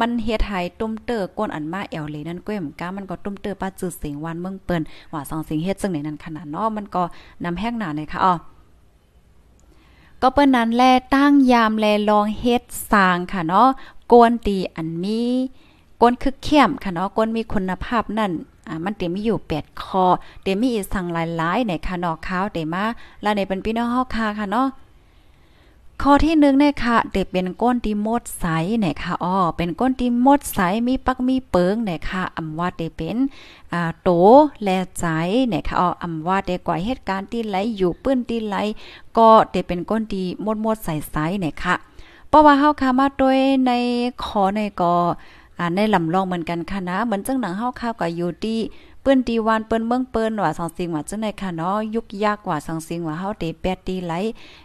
[0.00, 7.02] มันเฮ็ดให้ตุ้มเตอก้นอันมาแอวเลนั่นก้มกะมันก็ตุ้มเตอป้าจื้อเสียงวันเบิ่งเปิ้นว่าสังสิงเฮ็ดซึ่งในนั้นขนาดเนาะมันก็
[7.44, 8.34] นำแห้งหนาเลยค่ะอ๋อ
[10.22, 10.82] ก็เปิ้นนั้นแล
[11.14, 13.68] ตั้งยามแลลองเฮ็ดสร้างค่ะเนาะ
[14.12, 15.22] กวนตีอันมี
[16.00, 18.32] กวนคึกเข้มค่ะเนาะกวนมีคุณภาพนั่น
[18.68, 20.04] อ่ามันเต็มมีอยู่8คอ
[20.42, 22.84] เต็มมีอีกสั่งหลายๆในค่ะเนาะขาวเต็มมา
[23.22, 24.66] แล้วในเป็นพี่น้องเฮาค่ะค่ะเนาะ
[26.06, 28.46] ข้อที่หนึ่งเนี่ยค่ะเด็กเป็นก้นที่มดใส
[28.80, 33.16] เนี่ยค่ะอ๋อเป็นก้นที่มดใสมีปักมีเปิงเนี่ยค่ะอำว่าเดเป็น
[33.72, 34.10] อ่าโต
[34.62, 35.04] และใจ
[35.48, 38.56] เนี่ยค่ะอ๋ออำว่าเดกว่าเหตุการณ์ที่ไหลอยู่ปื้นที่ไหล
[39.18, 41.74] ก็เดเป็นก้นที่มดมดใสๆเนี่ยค่ะ
[42.28, 43.72] เพราะว่าเฮาค่ะมาด้วยใน
[44.24, 44.94] ขอในก็
[45.58, 48.58] อ่าในลำลองเหมือนกันค่ะนะเหมือนจังหนังเฮาค่ะก็อยู่ที่
[49.02, 54.14] เปิ้นตีวานเปิ้นเมืองเปิ้นว่าสองสิงว่าจังได๋ค่ะเนาะยุกยากกว่าสองสิงว่าเฮาเตแปดตีไหล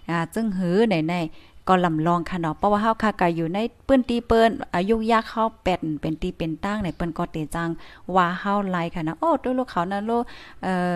[0.10, 7.69] อ่าจึงหือไหนๆก็ลำลองค่ะเนาะเพราะว่าเฮาค่ะก็อยู่ในเปิ้นตีเปิ้นอายุยากเข้าแปดเป็นตีเป็นตั้งในเปิ้นก็เตจัง
[8.15, 10.12] ว่าเฮาไลค่ะนะโอ้ตัวลูกเขานะโล
[10.63, 10.95] เอ่อ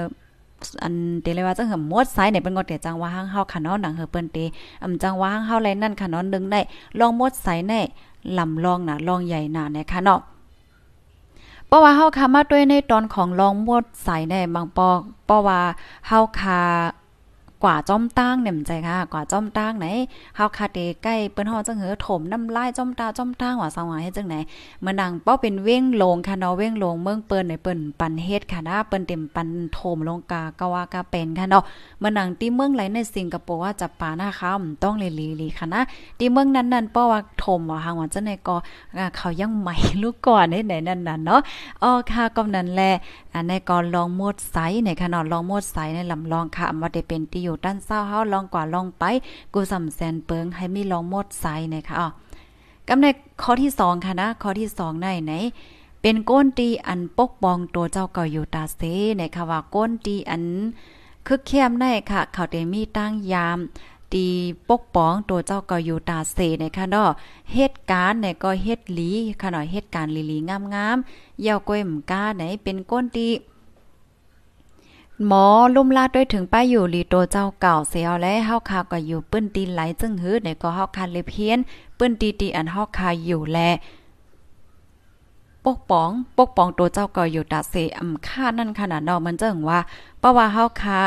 [0.83, 4.37] อันเตเลยว่าจังเหือมดไซเนี่ยเป็นก็เตจังว่าห้างเฮาค่ะเนาะหนังเฮอเปิ้นเต
[4.83, 6.59] อำจังว่าห้างเฮาไรนั่นค่ะเนาะนึงได้
[6.99, 7.81] ลองมดไซ้ายแน่
[8.37, 10.19] ลำลองน่ะลองใหญ่หน่ะนะคะเนาะ
[11.71, 15.61] เพราะว่าเฮาคามาด้วยในตอนของลองมวดสายในบางปอกเพราะว่า
[16.07, 16.59] เฮาคา
[17.63, 19.87] กว่าจ้อมตั้งเนี่ยมันใจค่ะ กว่าจ้อมตั้งไหน
[20.35, 24.35] เฮาคาเตใกล้เปิ้นฮอจังเหือถมน้ำลายจ้อมตาจ้อมตั้งว่าสังว่าเฮ็ดจังไหน
[24.81, 31.63] เมื่อนังเป้าเป็นเว้งลงค่ะเนาะเว้งลงเมืองเปิ้นในเปิ้นปันเฮ็ดค่ะนะเปิ้นเต็มปันโถมลงกากะว่ากะเป็นค่ะเนาะ
[31.99, 34.49] เมื่อนังที่เมืองไหลในสิงคโปร์ว่าจับปาหน้าค่ะ
[34.83, 35.05] ต้องเล
[35.41, 35.81] ลีๆค่ะนะ
[36.19, 38.55] ที่เมืองนั้นๆเพราว่าถมว่าหางว่าจังไหนก็
[39.17, 41.39] เขายังใหม่ลูกก่อนไหนนั่นน่ะเนาะ
[41.83, 42.91] อ๋อค่ะก็นั้นแหละ
[43.33, 49.03] อันในก็ลองมดไสในค่ะเนาะลองมดไสในลำลองค่ะว่าได้เป็นที่อยู่ด้านเศร้าเฮาลองกว่าลองไป
[49.53, 52.07] กูสำแสนเปิงให้มีลองหมดไซนะคะอ๋อ
[52.87, 53.05] กำใน
[53.41, 55.33] ข้อที่2ค่ะนะข้อที่2ในไหน
[56.01, 58.81] เป็นก้นตีอันปกป้องตัวเจ้าเก่าอยู่ตาเซ
[59.21, 60.43] นะคะว่าก้นตีอัน
[61.27, 63.59] คึกเข้มได้ค่ะเขาได้มีตั้งยาม
[64.13, 64.25] ตี
[64.69, 67.09] ปกป้องตัวเจ้าก็อยู่ตาเสนะคะเนาะ
[67.53, 69.09] เหตุการณ์เนี่ยก็เฮ็ดหลี
[69.41, 73.27] ค่ะเนาะเหตุการณ์ลีๆงามๆเยาวก้อยมกาไหนเป็นก้นตี
[75.27, 81.59] หมอลุ่มลาดด้วยถึงป้ายอยู่ลีโตเจ้าเก่าเสียวและเฮาคาก็อยู่ปื้นตีนไหลจึงหื้อในก็เฮาคาเลยเพี้ยน
[81.97, 83.59] ปื้นตีตีอันเฮาคาอยู่แล
[85.65, 89.79] ปกป้องปกป้องตัวเจ้าก็อยู่ตาเสอำค่านั่นขนาดเนาะมันเจิงว่า
[90.19, 90.97] เพราะว่าเฮาคา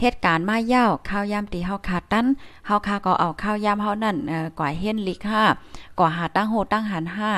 [0.00, 2.26] เหตุการณ์มายาวข้าวยามตีเฮาคาตั้น
[2.66, 5.42] เฮาคาก็เอาข้าวยามเฮานั่นเอ่อกว่าเฮียนลิกห้า
[5.98, 7.30] ก่อหาตั้งโหตั้งหันห้า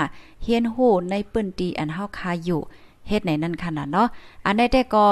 [0.42, 0.76] เฮียนโห
[1.10, 2.60] ในปื้นตีอันเฮาคาอยู่
[3.08, 4.08] เฮ็ดไหนนั่นขนาดเนาะ
[4.44, 5.06] อันได้แต่ก็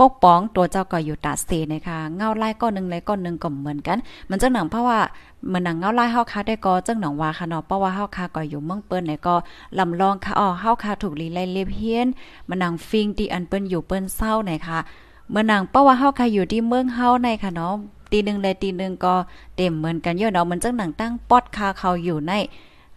[0.00, 3.98] ปกป้องตัวเจ้าก็อยู่ตาเสนะคะเงาไล่ก้อนนึงไล่ก้อนนึงก็เหมือนกัน
[4.30, 4.98] มันจังหนังเพราะว่า
[5.46, 9.34] เหมือนหนังเงาไล่เฮาคาได้ก็จังหนังว่าค่ะเนาะเพราะว่าเฮาคาก็อยู่เมืองเปิ้นเนี่ยก็
[9.78, 12.06] ลำลองค่ะอ๋อเฮาคาถูกลีไล่เลียเพียน
[12.48, 14.78] มันหนังฟิงที่อันเปิ้นอยู่เปิ้นเศร้าเนี่ยค่ะ
[15.30, 17.72] เมื่อหนังเพราะว่าเฮาคาอยู่ที่เมืองเฮาในค่ะเนาะ
[18.12, 19.14] ตีหนึ่งเลยตีหนึ่งก็
[19.56, 22.32] เต็มเหมือนกันเยอะเนาะมันจังหนังตั้งปอดคาเขาอยู่ใน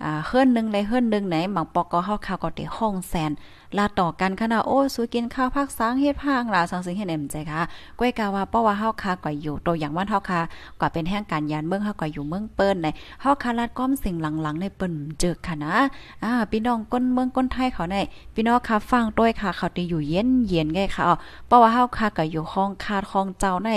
[0.04, 3.32] อ่าเฮือนนึงเลยเฮือนนึงไหนบางปอกก็เฮาคาก็ได้ห้องแสน
[3.78, 7.62] ลาต่อกันขนาดโอ้สู้กินข้าวพักสางเฮ็ดพางลาสังสิงเฮ็ดแหมใจค่ะ
[8.00, 10.40] ก้อยกาว่าเพราะว่าเฮาคาก็อยู่ตัวอย่างว่าเฮาคา
[10.82, 12.88] ก็เป็นแห่งการยานเมืองเฮาก็อยู่เมืองเปิ้นใน
[13.22, 15.76] เฮาคาลัดก้อมสิ่งหลังๆในเปิ้นเจอค่ะนะ
[16.24, 17.98] อ่าพี่น้องก้นเมืองก้นไทยเขาใน
[18.34, 21.04] พี่น้องค่ะฟังด้วยค่ะเขาที่อยู่เย็นเย็นไงค่ะ
[21.48, 23.70] เพราะว่าเฮาคาก็อยู่ห้องคาดห้องเจ้าใน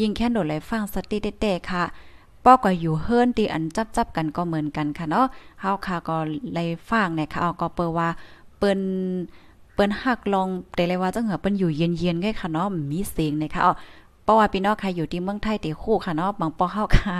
[0.00, 1.84] ยิ่งแค่โดดเลยฟังสติเตะค่ะ
[2.44, 5.26] ป้อก็อยู่เฮิรนตีอันจับจับกันก็เหมือนกันค่ะเนาะ
[5.60, 6.16] เฮาค่ะก็
[6.54, 8.08] เลยฟังเนี่ยค่ะเอาก็เปิว่า
[8.58, 8.80] เปิ้น
[9.74, 13.74] เปิ้นหักลองแต่เลยว่าจังหือเปิ้นอยู่เย็นๆไงค่ะเนาะมีเสียงเนะคะอ๋อ
[14.24, 17.16] เพราะว่าพี่น้องใครอยู่ที่เมืองไทยตีคู่ค่ะเนาะบางป้อเฮาค่ะ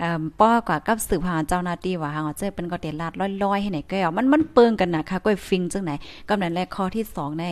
[0.00, 3.12] เอ่อป้อกว่ากับสืบหาเจ้าหน้าที่ว่าหาเจ้เป็นก็เตลาด
[3.42, 5.92] ลอยๆให้ไหนแก้วมันมันเปิงกันนะค่ะก้อยฟิงจังไหน
[6.28, 7.44] กำนั้นแรกข้อที่2ใน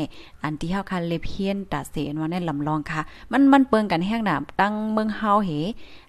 [0.42, 3.00] อันที่เฮาค่ะเลเพียนตาเสนว่าในลำลองค่ะ
[3.32, 5.50] มันมันเปิงกันแห้งหนาตั้งเมืองเฮาเห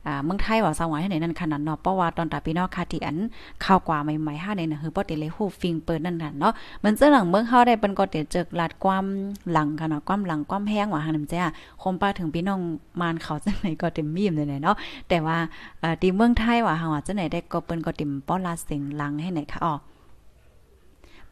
[0.08, 3.18] อ่าเมืองไทยว่าสว่างให้ไหนนั่นขนาดเนาะเพราะว่าตอนตาพี่น้องคาที่อัน
[3.63, 9.06] ข้าวกว่าใหม่ๆห้าในน่ะคือป้อเตเลยฮู้ฟิงเปิดนั่นน่ะเนาะมันเจ้าหลังเมืองเฮาได้เปิ้นก็เตเจิกลาดความ
[9.52, 11.44] หลังค่ะเนาะความหลังความแห้งว่าหางนเจ้า
[11.82, 12.60] คมป้าถึงพี่น้อง
[13.02, 14.76] มานเขาจังไหนก็เต็มมีมเลยเนาะ
[15.10, 15.38] แต่ว่า
[15.80, 19.76] เอ่อที่เมืองไทยว่าเฮาจังไหนได้ก็เปิ้นก็เต็มป้อลาเสียงหลังให้ไหนค่ะอ๋อ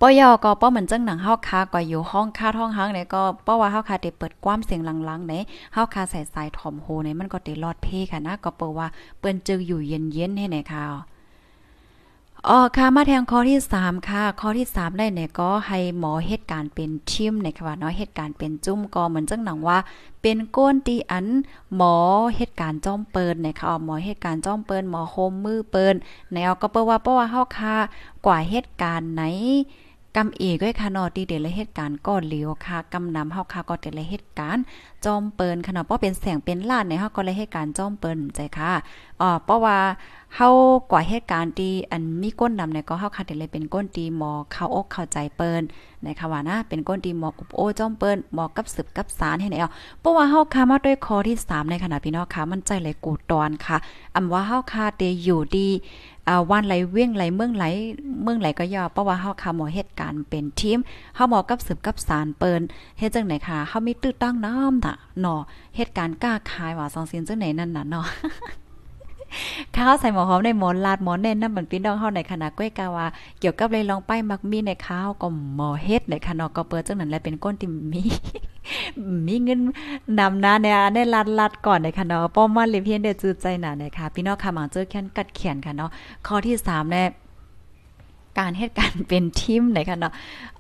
[0.05, 8.87] ป้อยอก็ป้อเหมือนจังหนังเฮาคาก็อยู่ห้องคาท้องหังเนี่ยก็ป้อว่าเฮาคาได้เปิดความเสียงหลังๆเนี่ยเฮาคาใส่สายถ่อมโหเนี่ยมันก็ได้รอดเพค่ะนะก็เปิดว่า
[9.19, 10.83] เปิ้นจึงอยู่เย็นๆให้ไหนค่ะ
[12.49, 19.77] อ๋อค่ะมาแทงข้อที่ 3 ค่ะ ข้อที่ 3 ได้เนี่ยก็ให้หมอเหตุการณ์เป็นทิมนคะว่าเนาะเหตุการณ์เป็นจุ้มก็เหมือนจังหนังว่า
[20.21, 21.27] เป็นก้นตีอัน
[21.75, 21.95] หมอ
[22.35, 25.95] เหตุการณ์จ้อมเปิ้นนะคะหมอเหตุการณ์จ้อมเปิ้นหมอโฮมมือเปิ้น
[26.33, 27.75] แนวก็เปิ้ว่าเพราะว่าเฮาค่ะ
[28.25, 29.23] กว่าเหตุการณ์ไหน
[30.17, 34.63] กำเอกด้วยค่ะนาะที่เดลเหตุการณ์ก็เหลียวค่ะกำนำเฮาค่ะก็เดลเหตุการณ์
[35.06, 38.71] จอมเปิ้นค่ะเนาะเพราะเป็นแสงเป็นล้านในเฮาก็เลยเหตุการณ์จอมเปิ้นใจค่ะ
[39.21, 39.78] อ๋อเพราะว่า
[40.36, 40.49] เฮา
[40.91, 45.62] กว่าเหตุการณ์ที่อันมีก้นดำเนี่ยก็เฮาค่ะเดลเป็นก้นตีหมอเข้าอกเข้าใจเปิ้น
[46.06, 53.78] นะคะว่านะเป็นก้นตีหมออุบโอจอมเปิ้นหมอกับสืบกับสารให้ไหนเอาเพราะว่าเฮาค่ะมาด้วยข้อที่3ในขณะพี่น้องค่ะมันใจเลยกูตอนค่ะ
[54.15, 55.69] อำว่าเฮาค่ะเตอยู่ดี
[56.27, 57.65] อ่าวันไหลเวียงไหลเมืองไหล
[58.23, 60.79] เมืองไหลก็ย่อเพราะว่าเฮาค่ะหมอเหตุการณ์เป็นทีม
[61.15, 62.62] เฮาหมอกับสืบกับสารเปิ้น
[62.99, 65.41] เฮ็ดจังไหนค่ะเฮามีตื้อตั้งน้ำน่ะเนาะ
[65.75, 68.07] เหตุการณ์กล้าคายว่าสองสินจังไหนนั่นน่ะเนาะ
[69.77, 73.05] ข้าวใส่หมอหอมในหมอนลาดหมอนแน่นน้ำเหมือนพี่น้องเฮาในคณะก้อยกาวา
[73.39, 78.01] เกี่ยวกับเลยลองไปมักมีในข้าวก็หมอเฮ็ดในคณะก็เปิดจังนั้นและเป็นก้นที่มี
[79.27, 79.59] มีเงิน
[80.19, 85.89] นำนาเนี่ยในลัดลัดก่อนในคณะป้อมมาเลยเพียงเดจืดใจหนานะคะพี่น้องค่ะมาเจอแค่นกัดเขียนค่ะเนาะ
[86.27, 87.07] ข้อที่3เนี่ย
[88.37, 90.13] การเหตุการณ์เป็นทีมไหนคะเนาะ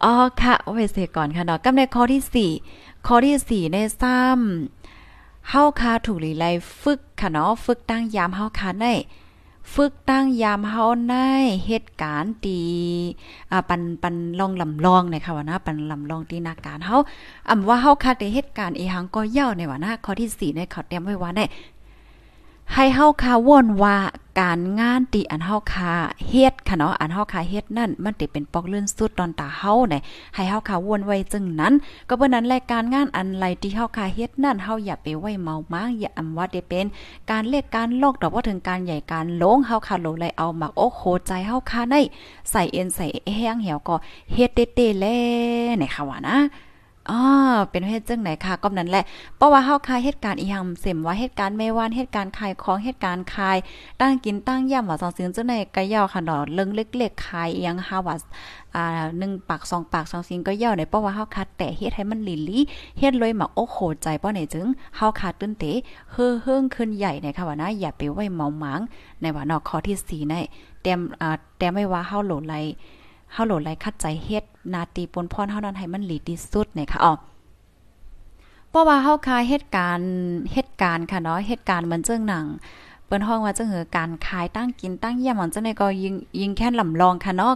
[0.03, 4.82] อ๋อค่ะเอาไว้เสียก่อนค่ะเนาะกับในข้อที่4ข้อที่4ในซ้ำ
[5.49, 6.45] เฮาคาถูกลีไล
[6.81, 8.93] ฝึกค่ะเนาะฝึกตั้งยามเฮาคาได้
[9.73, 11.15] ฝึกตั้งยามเฮาใน
[11.65, 12.59] เหตุการณ์ตี
[13.51, 16.97] อ่าปันปันลองลำลองเนี่ยค่ะว่านะปันลำลองตีนาการเฮา
[17.49, 21.45] อำว่าเฮาคาในเหตุการณ์อีหังก็ย่อในว่านะข้อที่4เนี่ยเขาเตรียมไว้ว่าได้
[22.73, 23.97] ให้เฮาคาว่นว่า
[24.41, 25.93] การงานตีอันเฮาคา
[26.29, 30.01] เฮ็ดค่ะเนาะอันเฮาคาเฮ็ดนั่นมันติเป็นปอกเลื่อนสุดตอนตาเฮาเนี่ย
[30.35, 31.73] ให้เฮาคาวนไว้จึงนั้น
[32.09, 36.85] ก็เบิ่นั้นรายการงานอันไรที่เฮาคาเฮ็ดนั่นเฮาอย่าไปไว้เมามางอย่าอำว่าได้เป็น
[37.31, 42.01] การเลขการโลกดอกว่าถึงการใหญ่การลงเฮาคาโลไลเอาหมักโอ้โหใจเฮาคาได้
[42.51, 43.95] ใส่เอ็นใส่แห้งเหี่ยวก็
[44.33, 45.05] เฮ็ดเต้ๆแล
[45.77, 46.37] เนี่ยค่ะว่านะ
[47.11, 47.21] อ๋อ
[47.71, 49.03] เป็นเฮ็ดจังไหนค่ะก็นั้นแหละ
[49.37, 53.57] เพราะว่าเฮาคายเหตุการณ์อีหยังเสมว่าเหตุการณ์ไม่ว่านเหตุการณ์ขายของเหตุการณ์ขาย
[54.01, 58.15] ตั้งกินตั้งย่ำว่าสองสิ่งจังไหนก็ยาวค่ะเนาะเรื่องเล็กๆขายอีหยังหาว่า
[58.75, 62.59] อ่า1ปาก2ปาก2สิ่งก็ยาวในเพราะว่าเฮาคัดแต่เฮ็ดให้มันลิลี
[62.99, 65.65] เฮ็ดเลยมาโอ้โหใจเพราะไหนจึงเฮาขาดตื้นเต
[66.11, 68.79] เฮือเฮิงขึ้นใหญ่ในค่ะว่านะอย่าไปไว้เมาหมาง
[69.21, 70.35] ในว่านาะข้อที่4ใน
[70.81, 72.55] เตรียมอ่าแต่ไม่ว่าเฮาโหลไล
[73.33, 74.43] เฮาโหลไลคัดใจเฮ็ด
[74.73, 77.13] นาตีปนพรเฮานั้นให้มันหลีที่สุดเนะคะอ๋อ
[78.69, 80.09] เพราะว่าเฮาคายเหตุการณ์
[80.53, 82.45] เหตุการณ์ค่ะเนาะเหตุการณ์เหมือนเจิ้งหนัง
[83.05, 87.55] เปิ้นห้องว่าจังหือการขายตั้งกินตั้งเยี่ยมมันจังได๋ก็ยิงยิงแค่ลำลองค่ะเนาะ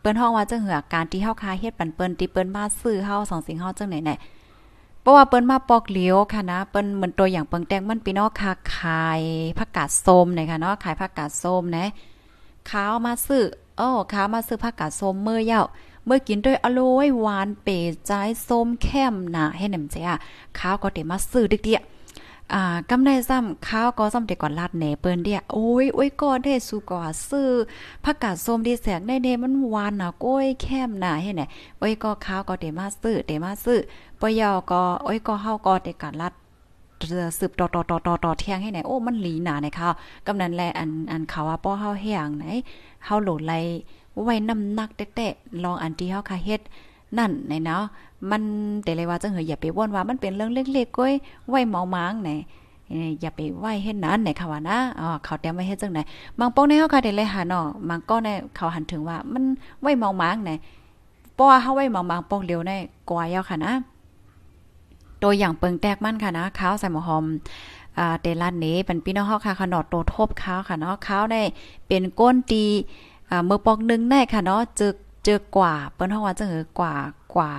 [0.00, 4.16] เปิ้นห้องว่าจังหือการที่เฮาคายเฮ็ดปันเปิ้นที่เปิ้นมาซื้อเฮาสองสิ่งเฮาจังไหนแน่
[5.00, 9.22] เพราะว่าเปิ้นมาปอกเหลียวค่ะนะเปิ้นเหมือนตัวอย่างเปิงแตงมันพี่น้องค่ะขาย
[9.58, 11.86] ผักกาดส้มนะคะเนาะขายผักกาดส้มนะ
[12.70, 13.42] ข้าวมาซื้อ
[13.80, 15.62] อ้อข้ามาซื้อผักกาดส้มเมื้อเย้า
[16.06, 17.72] เมื่อกินด้วยอร่อยหวานเปร
[18.06, 18.12] ใจ
[18.48, 20.16] ส้มแค้มหนาให้หนำใจอะ
[20.58, 21.80] ข้าวก็เตมาซื้อดึกเดีย
[22.54, 27.48] อ่ากำได้ซ้ำข้าวก็ซ้ำแต่ก่อนลาดแหนเปิ้นเดียโอ้ยโอ้ยก็ได้สู้ก็ซื้อ
[28.04, 31.42] ผักกาดส้มดีแสกได้เดมันหวานน่ะก้อยแค้มหนาให้ไหน
[31.78, 33.78] โอ้ยก็ข้าวก็เตมาซื้อเตมาซื้อ
[34.20, 36.32] ปยอก็โอ้ยก็เฮาก็แต่การลาด
[37.38, 39.92] สืบต่อต่อต่อต่อต่อเที่ยงให้ไหน โอ้ มันหลีหนาในข้าว
[40.26, 42.46] กำนันแลอันอันเขาว่าป้อเฮาแห้งไหน
[43.04, 43.54] เฮาโหลดไล
[44.22, 46.60] ไว้น้ำหนักแตะๆลองอันที่เฮาค่ะเฮ็ด
[47.18, 47.82] นั่นในเนาะ
[48.30, 48.42] มัน
[48.84, 51.14] แต่เลยว่าจังเหืออย่าไปว่นว่ามันเป็นเรื่องเล็กๆก้อย
[51.48, 52.30] ไว้เมามังไหน
[53.20, 56.00] อย่าไปไหว้เฮ็ดนั้นไหนค่ะว่านะอ๋อเขาเตรียมไว้เฮ็ดจังไหน
[56.38, 59.44] บางป้องในเฮาค่ะได้เลยหาเนาะบางก็ในเขาหันถึงว่ามัน
[59.82, 60.50] ไว้เมามังไหน
[61.34, 62.72] เพราะว่าเฮาไว้เมามังปอกเร็วใน
[63.10, 63.72] กว่ายวค่ะนะ
[65.22, 67.24] ตัวอย่างเปิงแตกมั่นค่ะนะข้าวใส่หมูหอม
[67.98, 71.42] อ่าเตลันนี้เป็นพี่น้องเฮาค่ะขนอดโตทบข้าวค่ะเนาะข้าวได้
[71.88, 72.64] เป็นก้นตี
[73.30, 74.92] อ่าเมื่อปอกนึงได้ค่ะเนาะเจอ
[75.24, 76.94] เจอกว่าเปิ้นเฮาว่าจังเออกว่า
[77.34, 77.52] กว่า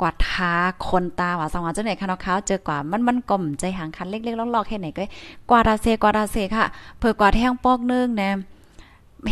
[0.00, 0.52] กว่าทา
[0.88, 5.02] คนตาว่าสังว่าจังไหนค่ะเนาะขาวเจอกว่ามันมันก่อมใจหางคันเล็กๆลอกๆแค่ไหนก็
[5.50, 6.64] กว่าดาเซกว่าดาเซค่ะ
[6.98, 8.30] เพื่อกว่าแท่งปอกนึงแน่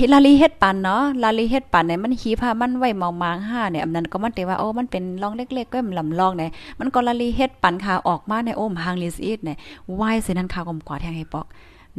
[0.00, 9.56] ฮลาลีเฮ็ดปันเนาะลาลีเฮ็ดปันเนี่ยมันฮีพามันไว้มองมางห้าเนี่ยอันนั้นก็มันเตว่าโอ้มันเป็นร่องเล็กๆก็มันลำลองเนี่ยมันก็ลาลีเฮ็ดปันค่ะออกมาในโอ้มหางลิสอีดเนี่ย
[9.94, 11.46] ไหว้สินั้นค่ะกมกว่าแทงให้ปอก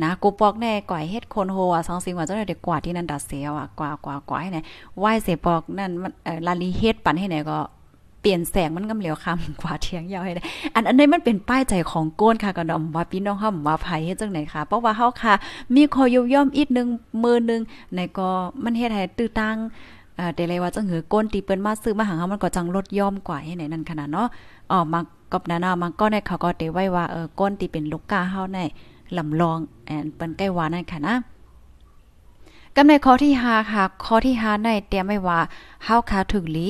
[0.03, 4.59] นะกูปอกแน่ก่อยเฮ็ดคนโฮอะสองสิ่งว่าเจ้าเด้กว่าที่นั่นดัดเสียวอะกว่ากว่ากว่าให้ไหน
[4.99, 6.11] ไหว้เสปอกนั่นมัน
[6.47, 7.57] ลาลีเฮ็ดปันให้ไหนก็
[8.21, 10.43] เปลี่ยนแสงมันกำเหลียวคำกว่าเทียงยาวให้ได้
[10.73, 15.33] อันอันนี้มันเป็นป้ายใจของโก้นค่ะก็ดอมว่าพี่น้องเฮาว่าไผเฮ็ดจังไหนค่ะ เพราะว่าเฮาค่ะ
[15.75, 16.87] มีคอยย่อมอีกนึง
[17.23, 17.61] มือนึง
[17.95, 18.29] ในก็
[18.63, 19.57] มันเฮ็ดให้ตื้อตัง
[20.17, 24.27] เอ่อเดเลยว่าจังหือก้นตีเปิ้นมาซื้อมาหาเฮามันก็จังลดย่อมกว่าให้ไหนนั่นขนาดเนาะ
[24.71, 24.99] อ๋อมา
[25.33, 28.59] กับนานามันก็ในเขาก็เตไว้ว่าเออก้นตีเป็นลูกกาเฮาใน
[29.17, 31.15] ลำลองแอนเปิ้นใกล้ว่านั่นค่ะนะ
[32.79, 35.39] กำในข้อที่5ค่ะ ข้อที่5ในเตรียมไว้ว่า
[35.85, 36.69] เฮาคาถึงลี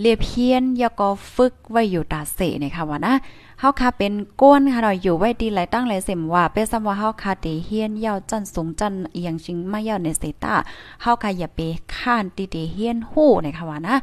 [0.00, 3.14] เลียเพียนยาก็ฝึกไว้อยู่ตาเสเนี่ยค่ะว่านะ
[3.60, 10.54] เฮาคาเป็นก้นค่ะเราอยู่ไว้ดีหลายตั้งหลายเสมว่าเป็นซ้ำว่าเฮาคาเตเฮียนยาวจันสูงจันอียงชิงมายาวในเสตา
[11.02, 11.60] เฮาคาอย่าไป
[11.96, 13.96] ข้านติเตเฮียนฮู้เนี่ยค่ะว่านะ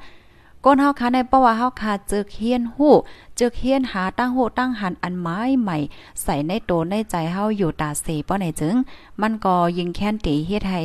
[0.65, 2.93] ก้นเฮาคาในเพราะว่าเฮาคาเจอเฮียนหู้
[3.35, 5.77] เจอเฮียนหาตั้งโหตั้งหันอันไม้ใหม่
[6.23, 8.75] ใส่ในโตในใจเฮาอยู่ตาเสป้อไหนจึง
[9.21, 10.81] มันก็ยิงแค้นตีเฮ็ดให้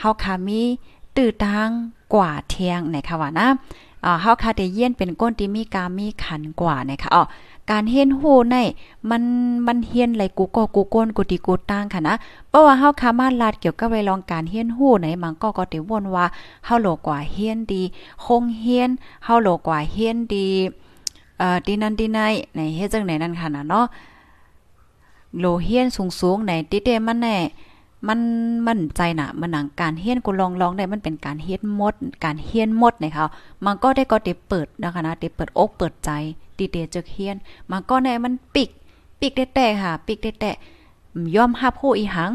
[0.00, 0.62] เฮาคามี
[1.16, 1.68] ตื้อตาง
[2.14, 3.48] กว่าเทียงนะคะว่านะ
[4.04, 7.22] อ่าเฮาคาเตเยียนเป็นก้นที่มีกามีขันกว่านะคะอ๋อ
[7.70, 8.56] การเฮียนฮู้ใน
[9.10, 9.22] มัน
[9.66, 12.14] มันเฮียนไหลกูก็กูก้นกูติกูตั้งค่ะนะ
[12.48, 16.26] เพราะว่าเฮาคามาลาดเกี่ยวกับไว้ลองการเฮียนฮู้ไหนมันก็ก็ติวนว่า
[16.64, 17.82] เฮาโลกว่าเฮียนดี
[18.24, 18.90] คงเฮียน
[19.24, 20.46] เฮาโลกว่าเฮียนดี
[21.38, 22.20] เอ่อดีนั่นดีไน
[22.56, 23.86] ในเฮ็ดจังไหนนั่นค่ะนะเนาะ
[25.38, 25.86] โลเฮียน
[26.20, 27.36] สูงๆในติเตมันแน่
[28.08, 28.20] มัน
[28.66, 31.94] มันใจน่ะมันหนังการเฮียนกูลองลองได้มันเป็นการเฮียนมด
[32.24, 33.26] การเฮียนมดนะคะ
[33.64, 36.10] มันก็ได้ก็ได้เปิดนะคะนะได้เปิดอกเปิดใจ
[36.58, 37.36] ตีเตเจอเฮียน
[37.70, 38.70] มันก็ในมันปิก
[39.20, 40.52] ปิกแต่ค่ะ ปิกแต่
[41.36, 42.32] ย่อมฮับผู้อีหัง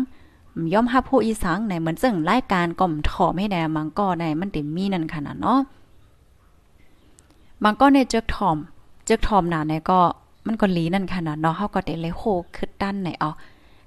[0.73, 5.59] ย่อมฮับผู้อีสังในเหมือนซึ่งรายการก่อมถอมให้แน่มันก็ในมันติมมีนั่นขนาดเนาะ
[7.63, 8.57] มันก็ในเจอกถอม
[9.05, 9.99] เจอกถอมหนาในก็
[10.47, 12.23] มันก็ลีนั่นขนาดเนาะเฮาก็ได้เลยโห
[12.55, 13.31] ขึ้นด้านไหนอ๋อ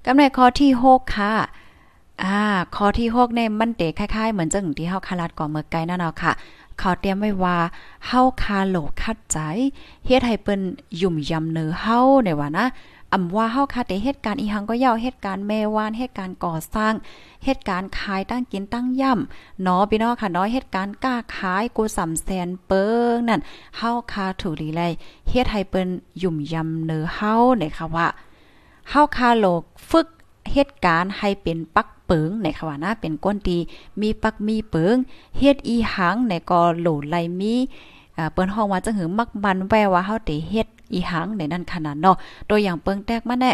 [0.05, 1.33] กำในข้อที่6ค่ะ
[2.21, 2.39] อ่า
[2.75, 6.31] ข้อที่6เนี่ยมันเตคล้ายๆ เหมือนจังที่เฮาคาลัดก่อเมื่อไกลนั่นเนาะค่ะ
[6.79, 7.57] เขาเตรียมไว้ว่า
[8.07, 9.37] เฮาคาโหลคัดใจ
[10.05, 10.61] เฮ็ดให้เปิ้น
[11.01, 12.65] ยุ่มยำเนื้อเฮาเนี่ยว่านะ
[13.13, 16.93] อำว่าเฮาคาแต่เหตุการณ์อีหังก็ยาวเหตุการณ์แม่วานเหตุการณ์ก่อสร้าง
[17.45, 22.83] เหตุการณ์ขายตั้งกินตั้งย่ำเนาะพี่น้องค่ะเนาะเหตุการณ์กล้าขายกูสำแสนเปิ
[23.13, 23.41] งนั่น
[23.77, 24.91] เฮาคาถูกลีเลย
[25.29, 25.89] เฮ็ดให้เปิ้น
[26.21, 28.07] ยุ่มยำเนื้อเฮาเนี่ยค่ะว่า
[28.89, 29.45] เฮาคาโหล
[29.89, 30.07] ฝึก
[30.53, 33.57] เหตุการณ์ให้เป็นปัก ปิงในค่ะว่านะเป็นก้นตี
[34.01, 34.95] มีปักมีเปิง
[35.37, 37.55] เฮ็ดอีหังในก็โหลไหลมี
[38.33, 42.15] เปิ้นห้องว่าจังหือมักมันแวว่าเฮาติเฮ็ดอีหังในนั้นขนาดเนาะ
[42.49, 43.51] ตัวอย่างเปิงแตกมาแน่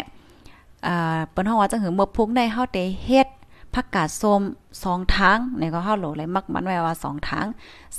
[0.87, 3.27] อ่าเปิ้นห้องว่าจังหือเมื่อพุงได้เฮาติเฮ็ด
[3.75, 4.41] ผักกาดส้ม
[4.83, 7.45] สองทางเนี่ยก็เฮาโหลเลยมักมันไว้ว่าสองทาง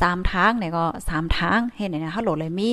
[0.01, 2.69] สามทางเนี่ยก็สามทางเฮ็ดเนี่ยเฮาโหลเลยมี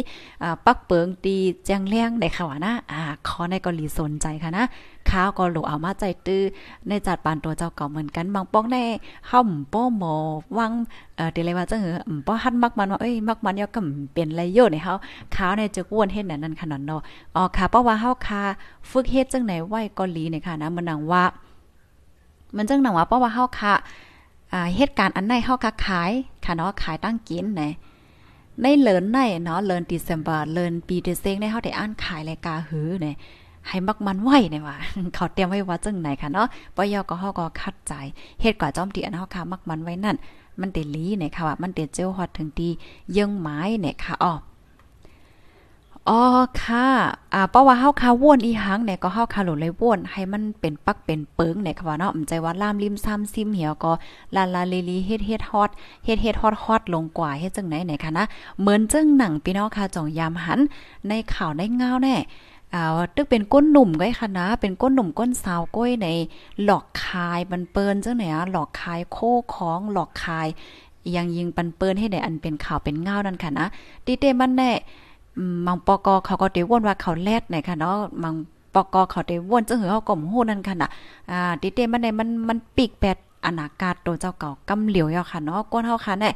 [0.65, 1.35] ปักเปิงตี
[1.65, 4.65] แจงเลี้ยงในค่ะว่านะอ่าขอในก็หลีสนใจค่ะนะ
[5.11, 6.43] ข้าวก็หลเอามาใจตื้อ
[6.87, 8.81] ในจัดปานตัวเจ้าเก่าเหมือนกันบางป้องได้
[9.27, 9.39] เฮา
[9.73, 10.13] ป้อหมอ
[10.57, 10.71] วัง
[11.15, 11.93] เอ่อเดเลยว่าจังหือ
[12.27, 13.81] ป้อหันมักมันว่าเอ้ยมักมันยก็
[14.13, 14.93] เป็นไรโยในเฮา
[15.35, 17.01] ข้าวในจะกวนเฮ็ดนั่นขนาดเนาะ
[17.35, 18.41] อ๋อค่ะเพราะว่าเฮาคา
[18.89, 21.23] ฝึกเฮ็ดจังไหนไหว้ก็ลีเนี่ยค่ะนะมันนังว่า
[22.57, 23.73] มันจังหนังว่าเพราะว่าเฮาค่ะ
[24.53, 26.11] อ่าเหตุการณ์อันไหนเฮาค่ะขาย
[26.45, 27.63] ค่ะเนาะขายตั้งกินไหน
[28.61, 33.15] ในเลินในเนาะเลินดิเซมเบอร์เลินปีเดเซงในเฮาได้อ่านขายรายการหือเนี่ย
[33.69, 34.75] ให้มักมันไหวเนี่ยว่า
[35.15, 37.93] เขาเตรียมไว้ว่าจังไหนค่ะเนาะปยก็เฮาก็คัดใจ
[38.41, 40.17] เฮ็ดกว่าจอมตีอันเฮาค่ะมักมันไว้นั่น
[40.59, 42.69] มันเตลีเนี่ยค่ะว่ามันเตเจ้าฮอดถึงตี
[43.17, 44.33] ยังไม้เนี่ยค่ะอ๋อ
[46.11, 46.23] อ๋อ
[46.61, 46.87] ค่ะ
[47.33, 53.91] อ่าเพราะว่าเฮาคาว่นอีหังเนี่ยก็เฮาคาหลุเลยว่นให้มันเป็นปักเป็นเปิงเนี่ยค่ะว่าเนาะอำใจว่าล่ามริมซ้ำซิมเหี่ยวก็
[54.35, 55.69] ลาลาลีลีเฮ็ดเฮ็ดฮอด
[56.05, 58.25] เฮ็ดเฮ็ดฮอดฮอดลงกว่าเฮ็ดจังไหนเนี่ยค่ะนะ
[58.59, 60.59] เหมือนจังหนังพี่น้องค่ะจ่องยามหัน
[61.07, 62.15] ในข่าวในเงาแน่
[62.73, 66.07] อ่าตึกเป็นก้นหนุ่มก้อยค่ะนะ เป็นก้นหนุ่มก้นสาวก้อยใน
[66.63, 69.17] หลอกคายบันเปินจังไหนอะหลอกคายโค
[69.55, 70.47] ของหลอกคาย
[71.15, 73.67] ยังยิงปันเปินให้ได้อันเป็นข่าวเป็นเงานั่นค่ะนะ
[74.05, 74.71] ติเตมันแน่
[75.65, 78.35] มังปอกอเขาก็เตวนว่าเขาแลดไหนค่ะเนาะมัง
[78.73, 80.89] ปอกอเขาเตวนจังหือเฮาก็ฮู้นั่นค่ะนะ
[81.31, 86.29] อ่าติเตมันได้มันมันปีกแปดอนาคตโตเจ้าเก่ากำเหลียวยาค่ะเนาะก้นเฮาค่ะแน่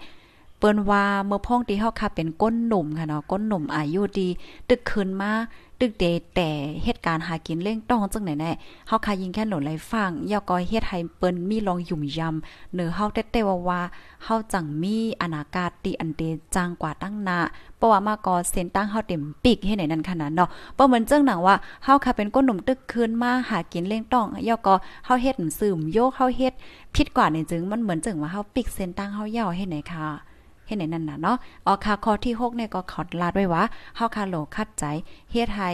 [0.62, 4.28] เปิ้นว่าเมื่อพ่องที่เฮาค่ะเป็นก้นหนุ่มค่ะเนาะก้นหนุ่มอายุดี
[4.70, 5.32] ตึกขึ้นมา
[5.80, 6.06] ตึกเด
[6.36, 6.50] แต่
[6.84, 8.52] เหตุการณ์หากินเล่งต้องจังไหนแน่
[8.88, 13.82] เฮาคายิงแค่หล่นไหลฟังยอกอยเฮ็ดให้เปิ้นมีลองยุ่มยำเนื้อเฮาแต่ๆว่าว่า
[14.24, 16.22] เฮาจังมีอนาคตตีอันเด
[16.56, 17.40] จังกว่าตั้งหน้า
[17.78, 26.54] เพราะว่ามาก็เส้นตั้งเฮาเต็มปีกให้ไหนนั่นขนาดเนาะบ่เหมือนจังหนังว่าเฮาค่ะเป็นก้นหนุ่มตึกคืนมาหากินเล่งต้องยอกอเฮาเฮ็ดซึมโยกเฮาเฮ็ด
[26.96, 30.31] ผิดกว่านี่จึงมันเหมือนจังว่าเฮาปิกเส้นตั้งเฮาย่อให้ไหนค่ะ
[30.72, 33.64] เฮ็ดไหนนั่นน่ะเนาะออค่ะข้อที่6เนี่ยก็ขอลาดไว้ว่า
[33.96, 34.84] เฮาคาโลคัดใจ
[35.32, 35.70] เฮ็ดให้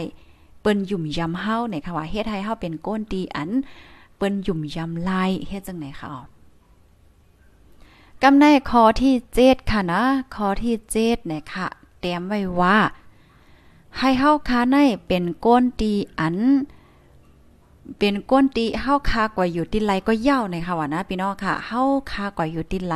[0.60, 3.50] เปิ้นยุ่มยำเฮาเนี่ยค่ะว่าเฮ็ดให้เฮาเป็นก้นตีอัน
[4.16, 6.08] เปิ้นยุ่มยำลายเฮ็ดจังไหนคะ
[8.22, 10.02] กำในคอที่7ค่ะนะ
[10.34, 11.66] คอที่7เนี่ยค่ะ
[12.00, 12.76] เตรียมไว้ว่า
[13.98, 14.76] ให้เฮาคาใน
[15.06, 16.36] เป็นก้นตีอัน
[17.98, 22.94] เป็นก้นตีเฮาคากว่าอยู่ติไหลก็ยาวในค่ะว่านะพี่น้องค่ะเฮาคากว่าอยู่ติไหล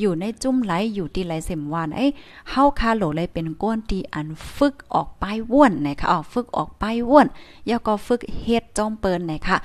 [0.00, 2.06] อยู่ในจุ่มไหลอยู่ติไหลเสมวานไอ้
[2.50, 7.26] เฮาคาโหลเลยเป็นก้นตีอันฝึกออกไปว่นนะคะออกฝึกออกไปว่น
[7.66, 9.56] แล้วก็ฝึกเฮ็ดจอมเปิ้นนะคะ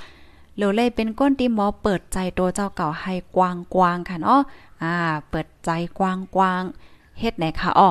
[0.55, 4.41] โหลเลยเป็นก้นตีหมอเปิดใจตัวเจ้าเก่าให้กว้างๆค่ะเนาะ
[4.83, 4.93] อ่า
[5.29, 7.89] เปิดใจกว้างๆเฮ็ดไหนค่ะอ้อ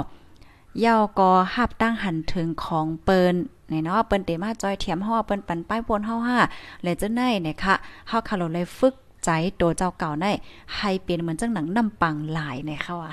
[0.85, 3.35] ย่าก็หับตั้งหันถึงของเปิ้น
[3.71, 6.39] นี่เนาะเปิ้นเตมาจอยเทียมเฮาเปิ้นปันป้ายวนเฮาห้า
[6.83, 7.75] และจังได๋เนี่ยค่ะ
[8.09, 8.95] เฮาคาโลเลยฝึก
[9.25, 10.31] ใจตัวเจ้าเก่าได้
[10.77, 13.11] ให้เป็นเหมือนจังหนังน้ำปังหลายนะคะว่า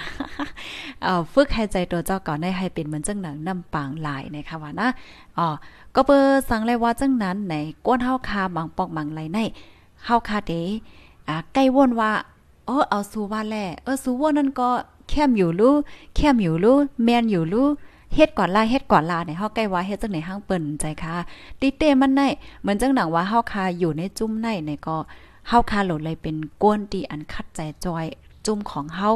[1.04, 4.88] เอ่อฝึกให้ใจตัวเจ้าเก่าได้ให้เป็นเหมือนจังหนังน้ำปังหลายนะคะว่านะ
[5.38, 5.48] อ๋อ
[5.96, 7.54] ก็เปิ้สั่งเลยว่าจังนั้นใน
[7.86, 9.40] ก้นเฮาคาบางปอกบางไหลใน
[10.06, 10.54] เฮาคาเด
[11.28, 12.12] อ่าใกล้วนว่า
[12.66, 14.70] เออเอาสู้ว่าแลเออสู้ว่านั่นก็
[15.10, 15.74] แคมอยู่รู้
[16.16, 17.68] แคมอยู่รู้แมนอยู่รู้
[18.16, 21.16] เฮ็ดก่อนลาเฮ็ดก่อนลาในเฮาใกล้ว่าเฮ็ดจังไหนห้างเปิ้นใจค่ะ
[21.60, 22.22] ติเต้มันไน
[22.62, 24.98] เหมือนจังหนังว่าเฮาคาอยู่ในจุ้มในในก็
[25.48, 28.06] เฮาคาโหลดเลยเป็นก้นตีอันคัดใจจอย
[28.46, 29.10] จุ้มของเฮา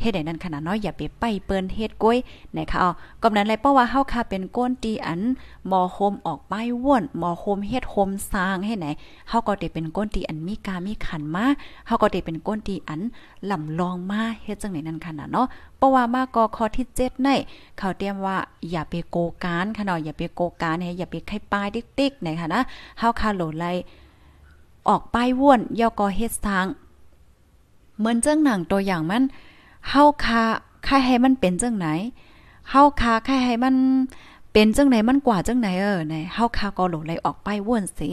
[0.00, 2.18] เฮ็ดได้นั้นขนาดน้อยอย่าไปไปเปิ้นเฮ็ดก้อย
[2.56, 2.90] นะคะอ๋อ
[3.22, 5.20] กำนั้นเลยเพราะว่าเฮาค่ะเป็นก้นตีอัน
[5.68, 8.86] หมอโฮมออกไปว่นหมอโฮมเฮ็ดโฮมสร้างให้ไหน
[9.28, 11.44] เฮาก็ได้เป็นก้นตีอันมีกามีขันมา
[11.86, 13.00] เฮาก็ได้เป็นก้นตีอัน
[13.50, 15.46] ลำลองมาเฮ็ดจังไหนนั้นขนาดเนาะ
[15.76, 17.28] เพราะว่ามาก็ข้อที่7ใน
[17.78, 18.36] เขาเตรียมว่า
[18.70, 22.62] อย่าไปโกการค่ะเนาะอย่าไปโกการให้อย่าไปไข่ปลายติ๊กๆนะคะนะ
[22.98, 23.66] เฮาค่ะโหลไล
[24.88, 26.66] ออกป้ายว่นย่อก็เฮ็ดทาง
[27.98, 29.22] เหมือนเจังหนังตัวอย่างมัน
[29.88, 30.42] เฮาคา
[30.86, 31.86] ค่าให้มันเป็นจังไหน
[32.70, 33.76] เฮาคาค่าให้มัน
[34.52, 38.10] เป็นจังไหนมันกว่าจังไหนเออในเฮาคาก็หลงไหลออกไปว่นสิ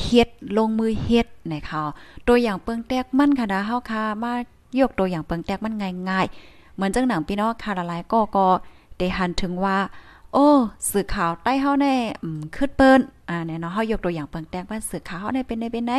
[0.00, 1.84] เฮ็ดลงมือเฮ็ดนะคะ
[2.26, 4.32] ตัวอย่างเปิงแตกมันค่ะนะเฮาคามา
[4.80, 5.74] ยกตัวอย่างเปิงแตกมัน
[6.08, 8.46] ง่ายๆ เหมือนจังหนังพี่น้องคาละลายก็ก็
[8.98, 9.78] ได้หันถึงว่า
[10.32, 10.48] โอ้
[10.90, 15.98] สื่อข่าวใต้เฮาแน่อืมขึ้นเปิ้นอ่าเนี่ยเนาะเฮายกตัวอย่างเปิงแตกว่าสื่อข่าวเฮาได้เป็นได้เป็นได้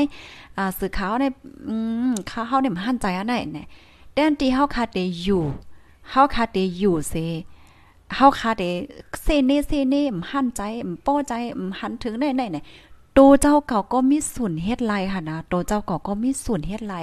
[0.58, 1.26] อ่าสื่อข่าวใน
[1.70, 1.76] อื
[2.12, 3.68] มข่าวเฮาได้มั่นใจอันไหนเนี่ย
[4.16, 5.44] แดนที่เฮาคาเตอยู่
[6.12, 7.14] เฮาคาเตอยู่เซ
[8.16, 8.64] เฮาคาเต
[9.22, 10.62] เซเนเซเนมหันใจ
[10.92, 11.34] มป้อใจ
[11.68, 12.58] มหันถึงได้ไหนไหน
[13.14, 16.96] โตเจ้าเก่าก็มีส่วนเฮ็ดไรค่ะนะโตเจ้าเก่าก็มีส่วนเฮ็ดไร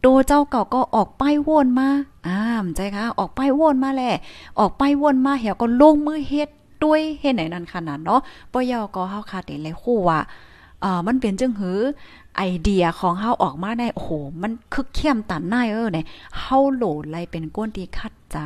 [0.00, 1.88] โตเจ้าเก่าก็ออกไปวนมา
[2.26, 4.14] อ่ามใจค่ะออกไปวนมาแหละ
[4.58, 6.48] ออกไปวนมาเหี่ยก็ลงมือเฮ็ด
[6.82, 8.20] ด้วยเฮ็ดไหนนั่นขนาดเนาะ
[8.52, 10.18] ปอยอก็เฮาคาเตเลยคู่ว่า
[10.84, 11.78] อ่ามันเป็นจังหือ
[12.36, 14.10] ไอเดียของเฮาออกมาได้ โอ้โห
[14.42, 16.06] มันคึกเข้มตันหน้าเออเนี่ย
[16.40, 18.38] เฮาโหลดไลเป็นก้นที่คัดใจ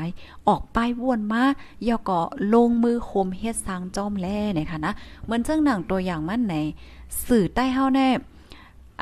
[0.48, 1.42] ออกไปวนมา
[1.88, 2.20] ย่อก็
[2.52, 4.92] ลงมือโคมเฮ็ดสร้างจอมแลเนี่ยค่ะนะ
[5.24, 6.54] เหมือนเจ้งหนังตัวอย่างมันใน
[7.26, 8.08] สื่อใต้เฮาแน่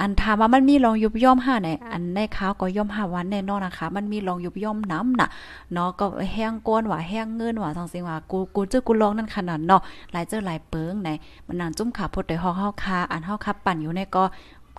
[0.01, 5.29] อันถามว่ามันมีรองยุบย่อมห้าไหนอันในข้าวก็ย่อมห้าวันแน่นอนนะคะ มันมีรองยุบย่อมน้ำน่ะ
[5.73, 9.83] เนาะก็แห้งก้นว่าแห้งเงินว่าทั้งสิงว่ากูกูเจอกูลองนั่นขนาดเนาะ
[10.13, 11.11] หลายเจอหลายเปิงไหน
[11.47, 14.25] มันนางจุ่มขาพดได้ฮอกเฮาคาอันเฮาคับปั่นอยู่ในก็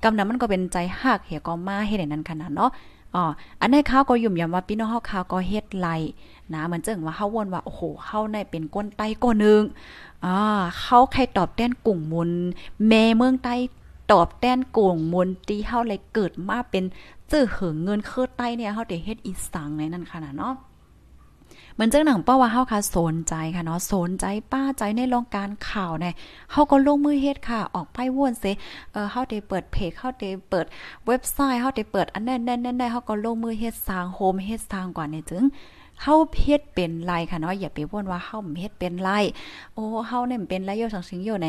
[0.03, 2.71] กำนั้นมันก็เป็นใจหักเหี่ยก็มาเฮ็ดให้นั้นขนาดเนาะ
[3.15, 3.23] อ๋อ
[3.61, 5.87] อันในข้าวก็ยุ่มยำว่าพี่น้องเฮาข้าวก็เฮ็ดไหล
[6.53, 9.61] นะเหมือนเจิงว่าเฮาวนว่าโอ้โหเฮาในเป็นก้นไต้ก้นนึง
[10.25, 10.35] อ่า
[10.81, 12.31] เฮาใครตอบแทนกลุ่มมุน
[12.87, 13.55] แม่เมืองใต้
[14.11, 16.83] ตอบแทนกลุ่มมนตีเฮาเลยเกิดมาเป็น
[17.29, 20.53] เจื้อเหิงเงินเคิดใต้เนี่ยเฮาได้เฮ็ดอีสังในนั้นขนาดเนาะ
[21.75, 26.13] เหมือนจังหนังป้าว่าเฮาค่ะสนใจค่ะเนาะสนใจป้าใจในโรงการข่าวเนี่ย
[26.51, 28.45] เฮาก็ลงมือเฮ็ดค่ะ ออกไปว่นเซ
[28.91, 30.65] เออเฮาได้เปิดเพจเฮาได้เปิด
[31.07, 35.43] เว็บไซต์เฮาได้เปิดอันนั้นๆๆได้เฮาก็ลงมือเฮ็ดสร้างโฮมเฮ็ดสร้างกว่าเนี่ยจึง
[36.01, 39.09] เฮาเฮ็ดเป็นไรค่ะเนาะอย่าไปว่นว่าเฮาเฮ็ดเป็นไร
[39.73, 41.47] โอ้เฮาเนี่ยเป็นไรอยู่สังสิงอยู่ใน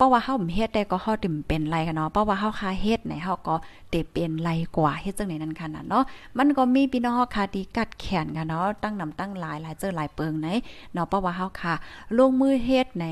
[0.00, 3.54] เพราะว่าเฮาเฮ็ดได้ก็เฮาติ่มเป็นไรกันเนาะเพราะว่าเฮาคาเฮ็ดไหนเฮาก็
[3.90, 6.04] เตเป็นไรกว่าเฮ็ดจังไหนนั่นค่ะเนาะ
[6.38, 10.48] มันก็มีพี่น้องเฮาคาที่กัดแขนกันเนาะตั้งนำตั้งหลายหลายเจอหลายเปิงไหน
[10.92, 11.72] เนาะเพราะว่าเฮาคา
[12.18, 13.04] ลงมือเฮ็ดไหน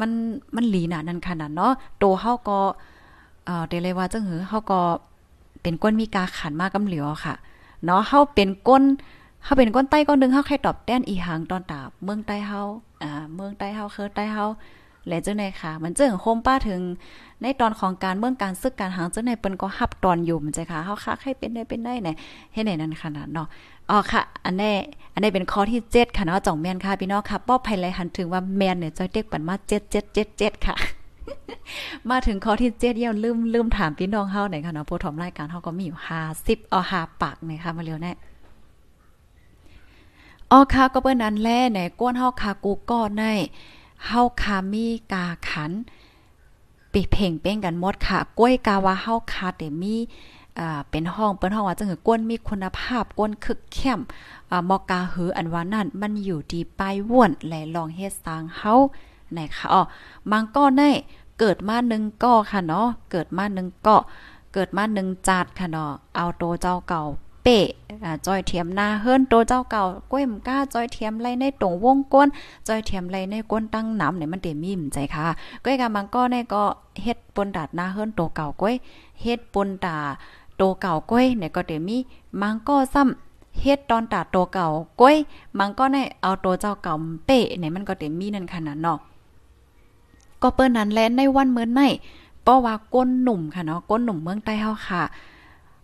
[0.00, 0.10] มัน
[0.54, 2.58] มันหลีหนานั่นค่ะเนาะโตเฮาก็
[3.46, 4.80] เอ่อเดเลยว่าจังหือเฮาก็
[5.62, 7.34] เป็นก้นมีกาขันมากกำเหลียวค่ะ
[7.84, 8.82] เนาะเฮาเป็นก้น
[9.44, 12.62] เฮาเป็นก้นใต้ก้อนนึงเฮาใครตอบแต้นอีหังตอนตาเมืองใต้เฮา
[13.02, 14.46] อ่าเมืองใต้เฮาคือใต้เฮา
[15.08, 16.80] และเจ้าในค่ะ มันเจิงโคมป้าถึง
[17.42, 22.16] ในตอนของการเมืองการซึกการหางเจ้าในเปิ้นก็ฮับตอนอยู่มันใจค่ะเฮาค่ะให้เป็นได้เป็นได้เนี่ย
[22.52, 23.46] เฮ็ดไหนนั่นขนาดเนาะ
[23.90, 24.74] อ๋อค่ะ อันนี้
[25.12, 29.54] อันนี้เป็นข้อที่ 7 ค่ะเนาะจ่องแม่นค่ะพี่น้องค่ะป้อภัยไรหันถึงว่าแม่นเนี่ยจะเด็กปันมา
[30.10, 30.76] 7777ค่ะ
[32.10, 35.98] มาถึงข้อที่7เยี่ยลืมลืมถามพี่น้องเฮาหน่อยค่ะเนาะผู้ถมรายการเฮาก็มีอยู่
[36.34, 38.12] 50เอา5ปากนะคะมาเร็วแน่
[40.50, 43.24] อ๋อค่ะก็เปิ้นนั้นแลในก้นเฮาค่ะกูก็ใน
[44.06, 45.72] เฮาคามีกาขัน
[46.90, 49.96] ไปเพ่งเป้งกันหมดค่ะกล้วยกาว่าเฮาคาเตมี
[50.90, 54.00] เป็นห้องเปิ้นห้องว่าจังหือก้นมีคุณภาพก้นคึกเข้ม
[54.68, 58.74] มอกาหืออันว่านั่นมันอยู่ดีปลายว่นและลองเฮ็ดสร้างเฮา
[59.32, 59.82] ไหนค่ะอ๋อ
[60.30, 60.90] มังก็ได้
[61.38, 64.02] เเกิดมาหนึ่งก่อค่ะเนาะเกิดมาหนึ่งเกาะ
[64.52, 67.02] เกิดมาหนึ่งจัดค่ะเนาะเอาโตเจ้าเก่า
[67.42, 67.66] เปะ
[68.26, 72.28] จอยเทียมหน้าเฮิรนโตเจ้าเก่าก้วยมก้าจอยเทียมไรในตรงวงก้น
[72.68, 75.24] จอยเทียมไรในก้นตั้งน้ำเนี่ยมันเตมีมใจค่ะ
[75.64, 76.62] ก้อยกามังก็ในก็
[77.02, 78.74] เฮ็ดปนดาดหน้าเฮิรนโตเก่าก้อย
[79.22, 79.96] เฮ็ดปนตา
[80.56, 81.96] โตเก่าก้อยเนี่ยก็เตมี
[82.40, 84.66] มังก็ซ้ำเฮ็ดตอนตาโตเก่า
[85.00, 85.16] ก้อย
[85.58, 86.94] มังก็ในเอาโตเจ้าเก่า
[87.26, 88.98] เป๊ะเนี่ยมันก็เตมีนั่นขนาดเนาะ
[90.42, 91.80] ก็เปิ้นนั้นแลในวันเมื่อไหน
[92.42, 95.02] เพราะว่าก้นหนุ่มค่ะเนาะก้นหนุ่มเมืองใต้เฮาค่ะ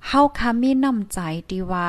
[0.07, 1.19] เฮาค่ะมีน้ำใจ
[1.51, 1.87] ที่ว่า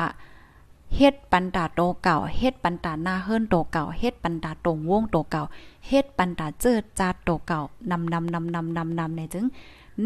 [0.96, 5.42] เฮ็ดปันตาโตเก่าเฮ็ดปันตาหน้าเฮิรนโตเก่าเฮ็ดปันตาตรงวงโตเก่า
[5.86, 9.46] เฮ็ดปันตาเจิดจาดโตเก่านำนำนำนำนำนำในจึง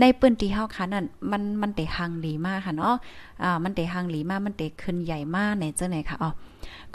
[0.00, 2.94] ในปื้นที่เฮาค่ะนั่นมันมันเตหังหลีมากค่ะเนาะ
[3.42, 6.30] อ่ามันเตหังหลีมากมันเตขึ้นใหญ่มากในเจ้าไหนค่ะอ๋อ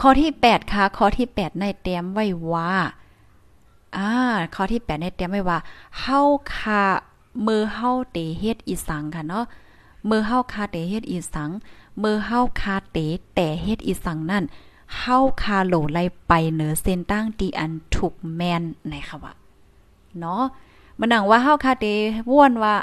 [0.02, 2.72] ข้อที่ 8 ค่ะ ข้อที่ 8 ในเตรียมไว้ว่า
[3.98, 4.12] อ่า
[4.56, 5.60] ข้อที่ 8 ในเตรียมไว้ว่า
[6.00, 6.20] เฮา
[6.56, 6.84] ค่ะ
[7.46, 9.46] มือเฮาเตเฮ็ดอีสังค่ะเนาะ
[10.06, 11.52] เมื่อเฮาคาเตเฮ็ดอีสัง
[12.00, 12.98] เมื่อเฮาคาเต
[13.36, 14.44] แต่เฮ็ดอีสังนั่น
[14.98, 19.34] เฮาคาโหลไลไปเหนือเส้นตั้งตีอันถูกแมนในค่ะว่า
[20.20, 20.44] เนาะ
[21.00, 21.86] มันหนังว่าเฮาคาเต
[22.32, 22.76] ว่นว่า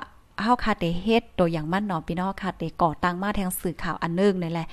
[0.42, 4.68] เฮาคาเตเฮ็ดตัวอย่างมันเนาะพี่น้องคาเตก่อตั้งมาแทงสื่อข่าวอันนึงนี่แหละ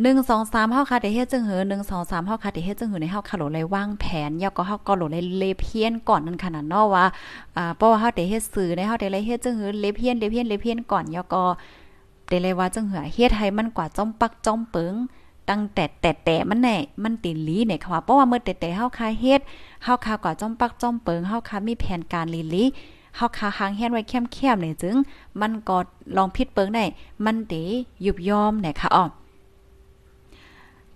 [0.00, 7.04] หนึ่งสองสามเฮาคาเดเฮ็ดจึงเหือหนึ่งสองสามเฮาคาเดเฮ็ดจึงเหือในเฮาคาโหลเลยวางแผนยาก็เฮาก็โหลเลยเลเพียนก่อนนั่นขนาดเนาะว่า
[7.56, 11.44] อ่าเพราะว่าเฮาเดเฮ็ดสื่อในเฮาเดเลยเฮ็ดจึงเหือเลเพียนเลเพียนเลเพียนก่อนยาก็
[12.28, 14.94] เดเลยว่าจึงเหือเฮ็ดให้มันกว่าจ้อมปักจ้อมเปิง
[15.50, 19.40] ตั้งแต่แต่แต่มันแน่มันติลีเนี่ยค่ะเพราะว่าเมื่อแต่แต่เฮาคาเฮ็ด
[19.84, 22.64] เฮาคากว่าจ้อมปักจ้อมเปิงเฮาคามีแผนการลีลี
[23.16, 24.96] เฮาคาหางแฮนไว้เข้มๆเนี่ยจึง
[25.40, 25.76] มันก็
[26.16, 26.84] ลองผิดเปิงได้
[27.24, 27.54] มันเต
[28.04, 29.04] ยุบยอมเนี่ยค่ะอ๋อ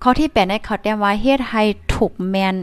[0.03, 1.62] ข้อที่8ในเขาแต้มว่าเฮ็ดให้
[1.94, 2.57] ถูกแมน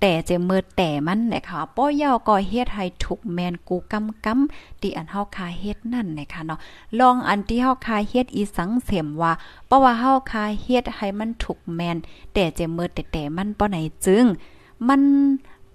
[0.00, 6.58] แต่เจมือแต่มันนะคะป้อยาวก็เฮ็ดให้ถูกแมนกูกำกำที่อันเฮาคาเฮ็ดนั่นนะคะเนาะ
[6.98, 9.32] ลองอันที่เฮาคาเฮ็ดอีสังเสียมว่า
[9.66, 11.96] เพราะว่าเฮาคาเฮ็ดให้มันถูกแมน
[12.34, 14.24] แต่เจมือแต่แต่มันป้อไหนจึง
[14.88, 15.02] มัน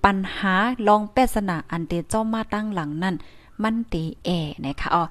[0.04, 0.56] ปัญหา
[0.88, 3.16] ลองแปศนาอันเตเจ้ามาตั้งหลังนั่น
[3.64, 4.30] มันตีแอ
[4.66, 5.04] นะคะอ๋อ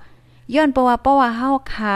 [0.54, 1.94] ย้อนเพราะว่าเพราะว่าเฮาคา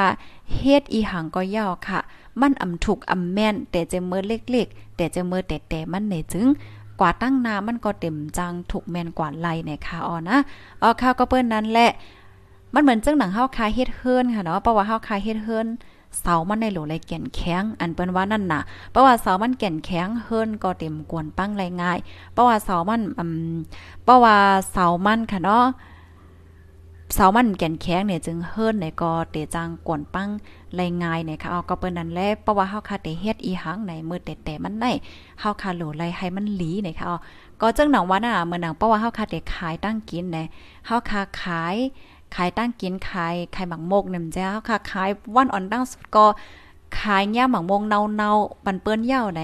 [0.56, 2.00] เฮ็ดอีหังก็ยาวค่ะ
[2.40, 6.48] มันอำถูกอำแม่น แต่จะเมื่อเล็กๆ แต่จะเมื่อแต่แต่มันในจึง
[7.00, 10.38] กว่าตั้งนามันก็เต็มจังถูกแมนกว่าไลในค่ะอ๋อนะ
[10.82, 11.90] อ๋อข้าวก็เปิ้นนั้นแหละ
[12.74, 15.66] มันเหมือนจังหนังเฮาคาเฮ็ดเฮิรนค่ะเนาะเพราะว่าเฮาคาเฮ็ดเฮิรน
[16.20, 18.60] เสามันในโหลเลยแก่นแข็งอันเปิ้นว่านั่นน่ะ
[18.90, 21.98] เพราะว่าเสามันแก่นแข็งเฮิรนก็เต็มกวนปั้งไรง่าย
[22.32, 23.54] เพราะว่าเสามันอืม
[24.04, 24.36] เพราะว่า
[24.70, 25.64] เสามันค่ะเนาะ
[27.14, 30.28] เสามันแก่นแข็งเนี่ยจึงเฮิรนในก็เตจังกวนปั้ง
[30.74, 34.90] ไรง่ายเนี่ยค่ะเอาก็เปิ้นนั่นแลเพราะว่าเฮาคาเตเฮ็ดอีหังในมือแต่ๆมันได้
[35.40, 37.16] เฮาคาโหลไรให้มันหลีเนี่ยค่ะเอา
[37.60, 40.46] ก็จังหนังว่าน่ะเมื่อหนังเพราะว่าเฮาคาเตขายตั้งกินเนี่ย
[40.86, 41.76] เฮาคาขาย
[42.34, 46.26] ขายตั้งกินขายขายหมักมกเนี่ยจ้าเฮาคาขายวันอ่อนตั้งสุดก็
[47.00, 49.42] ขายย่าหมักมงเนาๆปันเปิ้นยาวไหน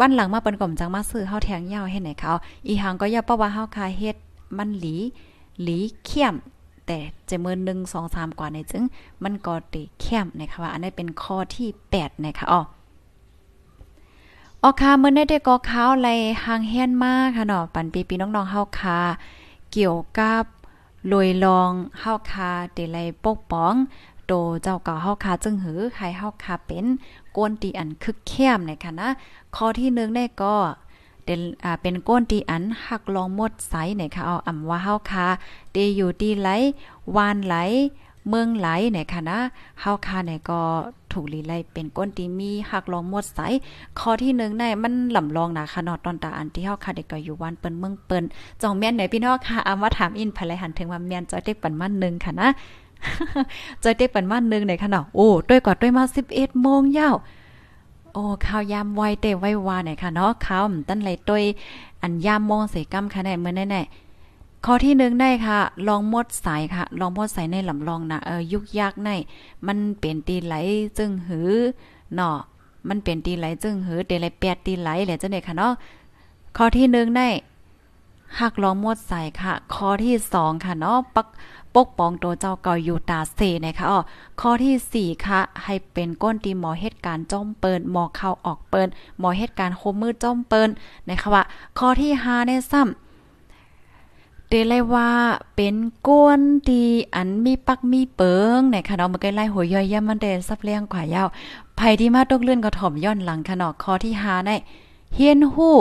[0.00, 2.32] วันหลังมาเปิ้นก่อมจังมาซื้อเฮาแทงยาวให้ไหนเขา
[2.66, 4.16] อีหังก็ย่าเพราะว่าเฮาคาเฮ็ด
[4.58, 4.96] มันหลี
[5.62, 6.36] หลีเข้ม
[6.86, 8.84] แต่จะมือหนึ่งสองสามกว่าในจึง
[9.24, 12.62] มันก็ติแคมนะคะว่า อันนี้เป็นข้อที่แปดนะคะอ๋อ
[14.62, 16.08] ออค่ะเมื่อได้ได้ก็ข้าวไร
[16.44, 18.98] หางแฮนมากค่ะเนาะปันปีปีน้องๆเฮาคา
[19.72, 20.44] เกี่ยวกับ
[21.12, 21.70] ลอยลอง
[22.00, 23.74] เฮาคาเดไลปกป้อง
[24.26, 24.32] โต
[24.62, 26.86] เจ้าเก่าเฮาคาจึงหือใครเฮาคาเป็น
[27.36, 29.08] กวนตีอันคึกแคมนะคะนะ
[29.56, 30.54] ข้อที่1ได้ก็
[31.26, 35.26] เป็นอ่าเป็นก้นตีอันหักลองหมดไสเนี่ยค่ะเอาอำว่าเฮาคา
[35.72, 36.48] เตอยู่ตีไหล
[37.16, 37.56] วานไหล
[38.28, 39.38] เมืองไหลเนี่ยค่ะนะ
[39.80, 40.60] เฮาคาเนี่ยก็
[41.12, 43.40] ถูกลีไลเป็นก้นตีมีหักลองหมดไส
[43.98, 48.24] ข้อที่1ได้มันลำลองนะค่ะนาะตอนตาอันที่เฮาคาเด็กก็อยู่วานเปิ้นเมืองเปิ้น
[48.62, 52.48] จองแม่นไหนพี่น้องค่ะอามาถามอินภายหันถึงว่าแม่นจอยเต็กปันมันนึงค่ะนะ
[53.82, 57.14] จอยเต็กปันมันนึงเนี่ยค่ะเนาะโอ้ด้วยกอดด้วยมา11โมงยาว
[58.16, 61.44] โอ้ข้าวยามไวเตไว้วาเนี่ยค่ะเนาะข้าวตั้นไหลตวย
[62.02, 65.58] อันยามมองใส่กำค่ะแน่เมื่อแน่ๆข้อที่หนึ่งได้ค่ะ
[65.88, 69.10] ลองมดสายค่ะ ลองมดสายในลำลองนะเออยุกยากใน
[69.66, 70.54] มันเป็นตีไหล
[70.98, 71.50] จึงหือ
[72.14, 72.36] เนาะ
[72.88, 75.72] มันเป็นตีไหลจึงหือเดลัยแปดตีไหลแหละจังได๋ค่ะเนาะ
[76.56, 77.28] ข้อที่หนึ่งได้
[78.38, 81.26] หักลองมดใส่ค่ะ ข้อที่สองค่ะเนาะปัก
[81.76, 84.00] ปกป้องตัวเจ้าเก่าอยู่ตาเซนะคะอ๋อ
[84.40, 90.68] ข้อที่ 4 ค่ะ ให้เป็นก้นตีหมอเหตุการณ์จ้อมเปิดหมอเข้าออกเปิดหมอเหตุการณ์โคมมือจ้อมเปิด
[91.08, 91.42] นะคะว่า
[91.78, 95.10] ข้อที่5เนี่ยซ้ำเดเลยว่า
[95.56, 95.76] เป็น
[96.08, 101.28] ก้นดีอันมีปักมีเปิงในค่ะเนาะมันก็ไล่หัวย่อยย่มันเดซับเลี้ยงกว่ายาว
[101.76, 104.56] ไผที่มาตกเลื่อนก็ถ่อมย้อนหลังคะเนาะข้อที่5ได้
[105.14, 105.76] เฮียนฮู้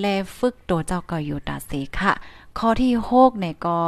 [0.00, 2.12] และฝึกตัวเจ้าก็อยู่ตาเสค่ะ
[2.58, 3.78] ข้อที่6เนี่ยก็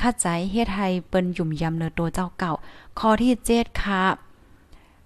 [0.00, 2.52] คัดใจเฮ็ดให้เปิ้นยุ่มยำเนื้อตัวเจ้าเก่า
[2.98, 4.02] ข้อที่7ค่ะ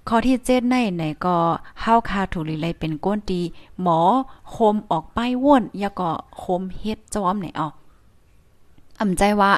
[0.09, 1.37] ข้อที่เจ็ดในไหนก็
[1.81, 3.41] เฮาคาถูลีไลเป็นก้นตี
[3.83, 4.01] หมอ
[4.51, 7.75] โคมออกไปว่นยาก็โคมเฮ็ดจอมไหนออก
[9.01, 9.53] อำใจว่า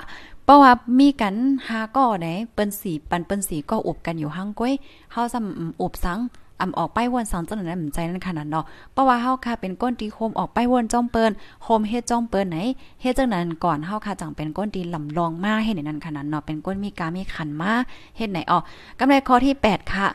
[0.49, 1.34] เพราะว่ามีกัน
[1.68, 4.72] หาก็ไหนเปิ้นสีปันเปิ้นสีก็อบกันอยู่ห้างก้อย
[5.12, 6.18] เฮาซ้ำอบสัง
[6.61, 11.32] อำออกไปวนสังจังนั้นใจนั้นขนาดเนาะเพราะว่าเฮาค่ะเป็นก้นตีโคมออกไปวนจ้องเปิ้น
[11.62, 12.59] โคมเฮ็ดจ้องเปิ้นไหน
[13.01, 17.72] เฮ็ดจังนั้นก่อนเฮาค่ะจังเป็นก้นตีลำลองมาเฮ็ดในนั้นขนาดเนาะเป็นก้นมีกามีขันมา
[18.16, 18.62] เฮ็ดไหนออก
[18.99, 20.07] กำไรข้อที่ 8 ค่ะ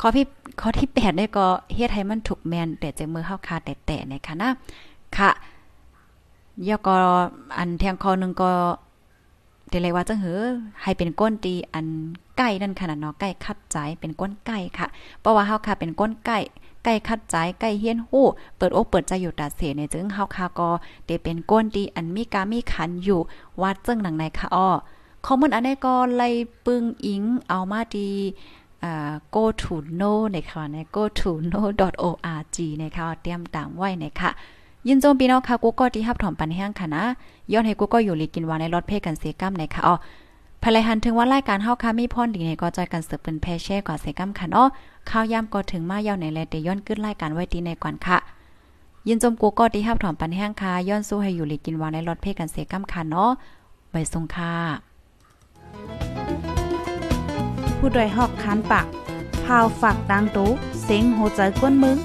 [0.00, 0.24] ข้อที่
[0.60, 4.50] ข้อที่8ได้ก็เฮ็ดให้มันถูกแมนแต่ใจมือเฮาค่ะแต่ๆในค่ะนะ
[5.16, 5.30] ค่ะ
[6.68, 6.94] ยอก็
[7.58, 8.50] อันแทงคอนึงก็
[9.70, 10.40] เดเลยว่าจังหือ
[10.82, 11.86] ให้เป็นก้นตีอัน
[12.38, 14.86] ไก่นั่นขนาดเนาะไก่คัดใจเป็นก้นไก่ค่ะ
[15.20, 16.38] เพราะว่าเฮาค่ะเป็นก้นไก่
[16.84, 20.70] ไก่คัดใจไก่เฮียนฮู้ เปิดอกเปิดใจอยู่ตาเสียเนี่ยจึงเฮาค่ะก็
[21.06, 23.20] ได้เป็นก้นตีอันมีกามีขันอยู่
[23.62, 24.68] วัดจึงหนังในค่ะอ้อ
[25.26, 26.28] คอมเมอนอันนี้ก็ไล่
[26.64, 28.10] ปึงอิงเอามาดี
[28.84, 31.66] อ่า go to know นะคะใน go to know
[32.08, 34.30] org นะคะเตรียมตามไว้นะคะ
[34.88, 37.04] ยินโจมพี่น้องค่ะกูก็ที่ฮับถอมปันแห้งค่ะนะ
[37.52, 39.94] ย้อนให้กูก็อยู่ลีกินวานในรถเพกันเซกัมในค่ะอ๋อ
[40.62, 44.68] ภายหันถึงว่ารายการเฮาค่ะมีพรดีในก็จอยกันเสือเป็นแพแช่กว่าเซกัมค่ะเนาะ
[45.08, 48.18] ข้าวยามก็ถึงมาเยาวในแลเตย้อนขึ้นรายการไว้ดีในก่อนค่ะ
[49.08, 53.30] ยินจมกูก็ที่ฮับถอมปันแห้งค่ะย้อนสู้ให้อยู่ลีกินวานในรถเพกันเซกัมค่ะเนาะ
[53.90, 54.52] ใบทรงค่ะ
[57.78, 58.86] ผู้ดยหอกคานปาก
[59.44, 60.48] พาวฝากดังตู้
[60.82, 61.98] เสียงโหใจกวนมึง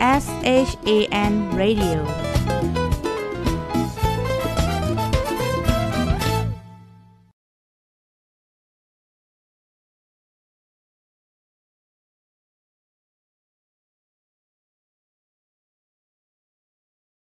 [0.00, 2.85] S H A N Radio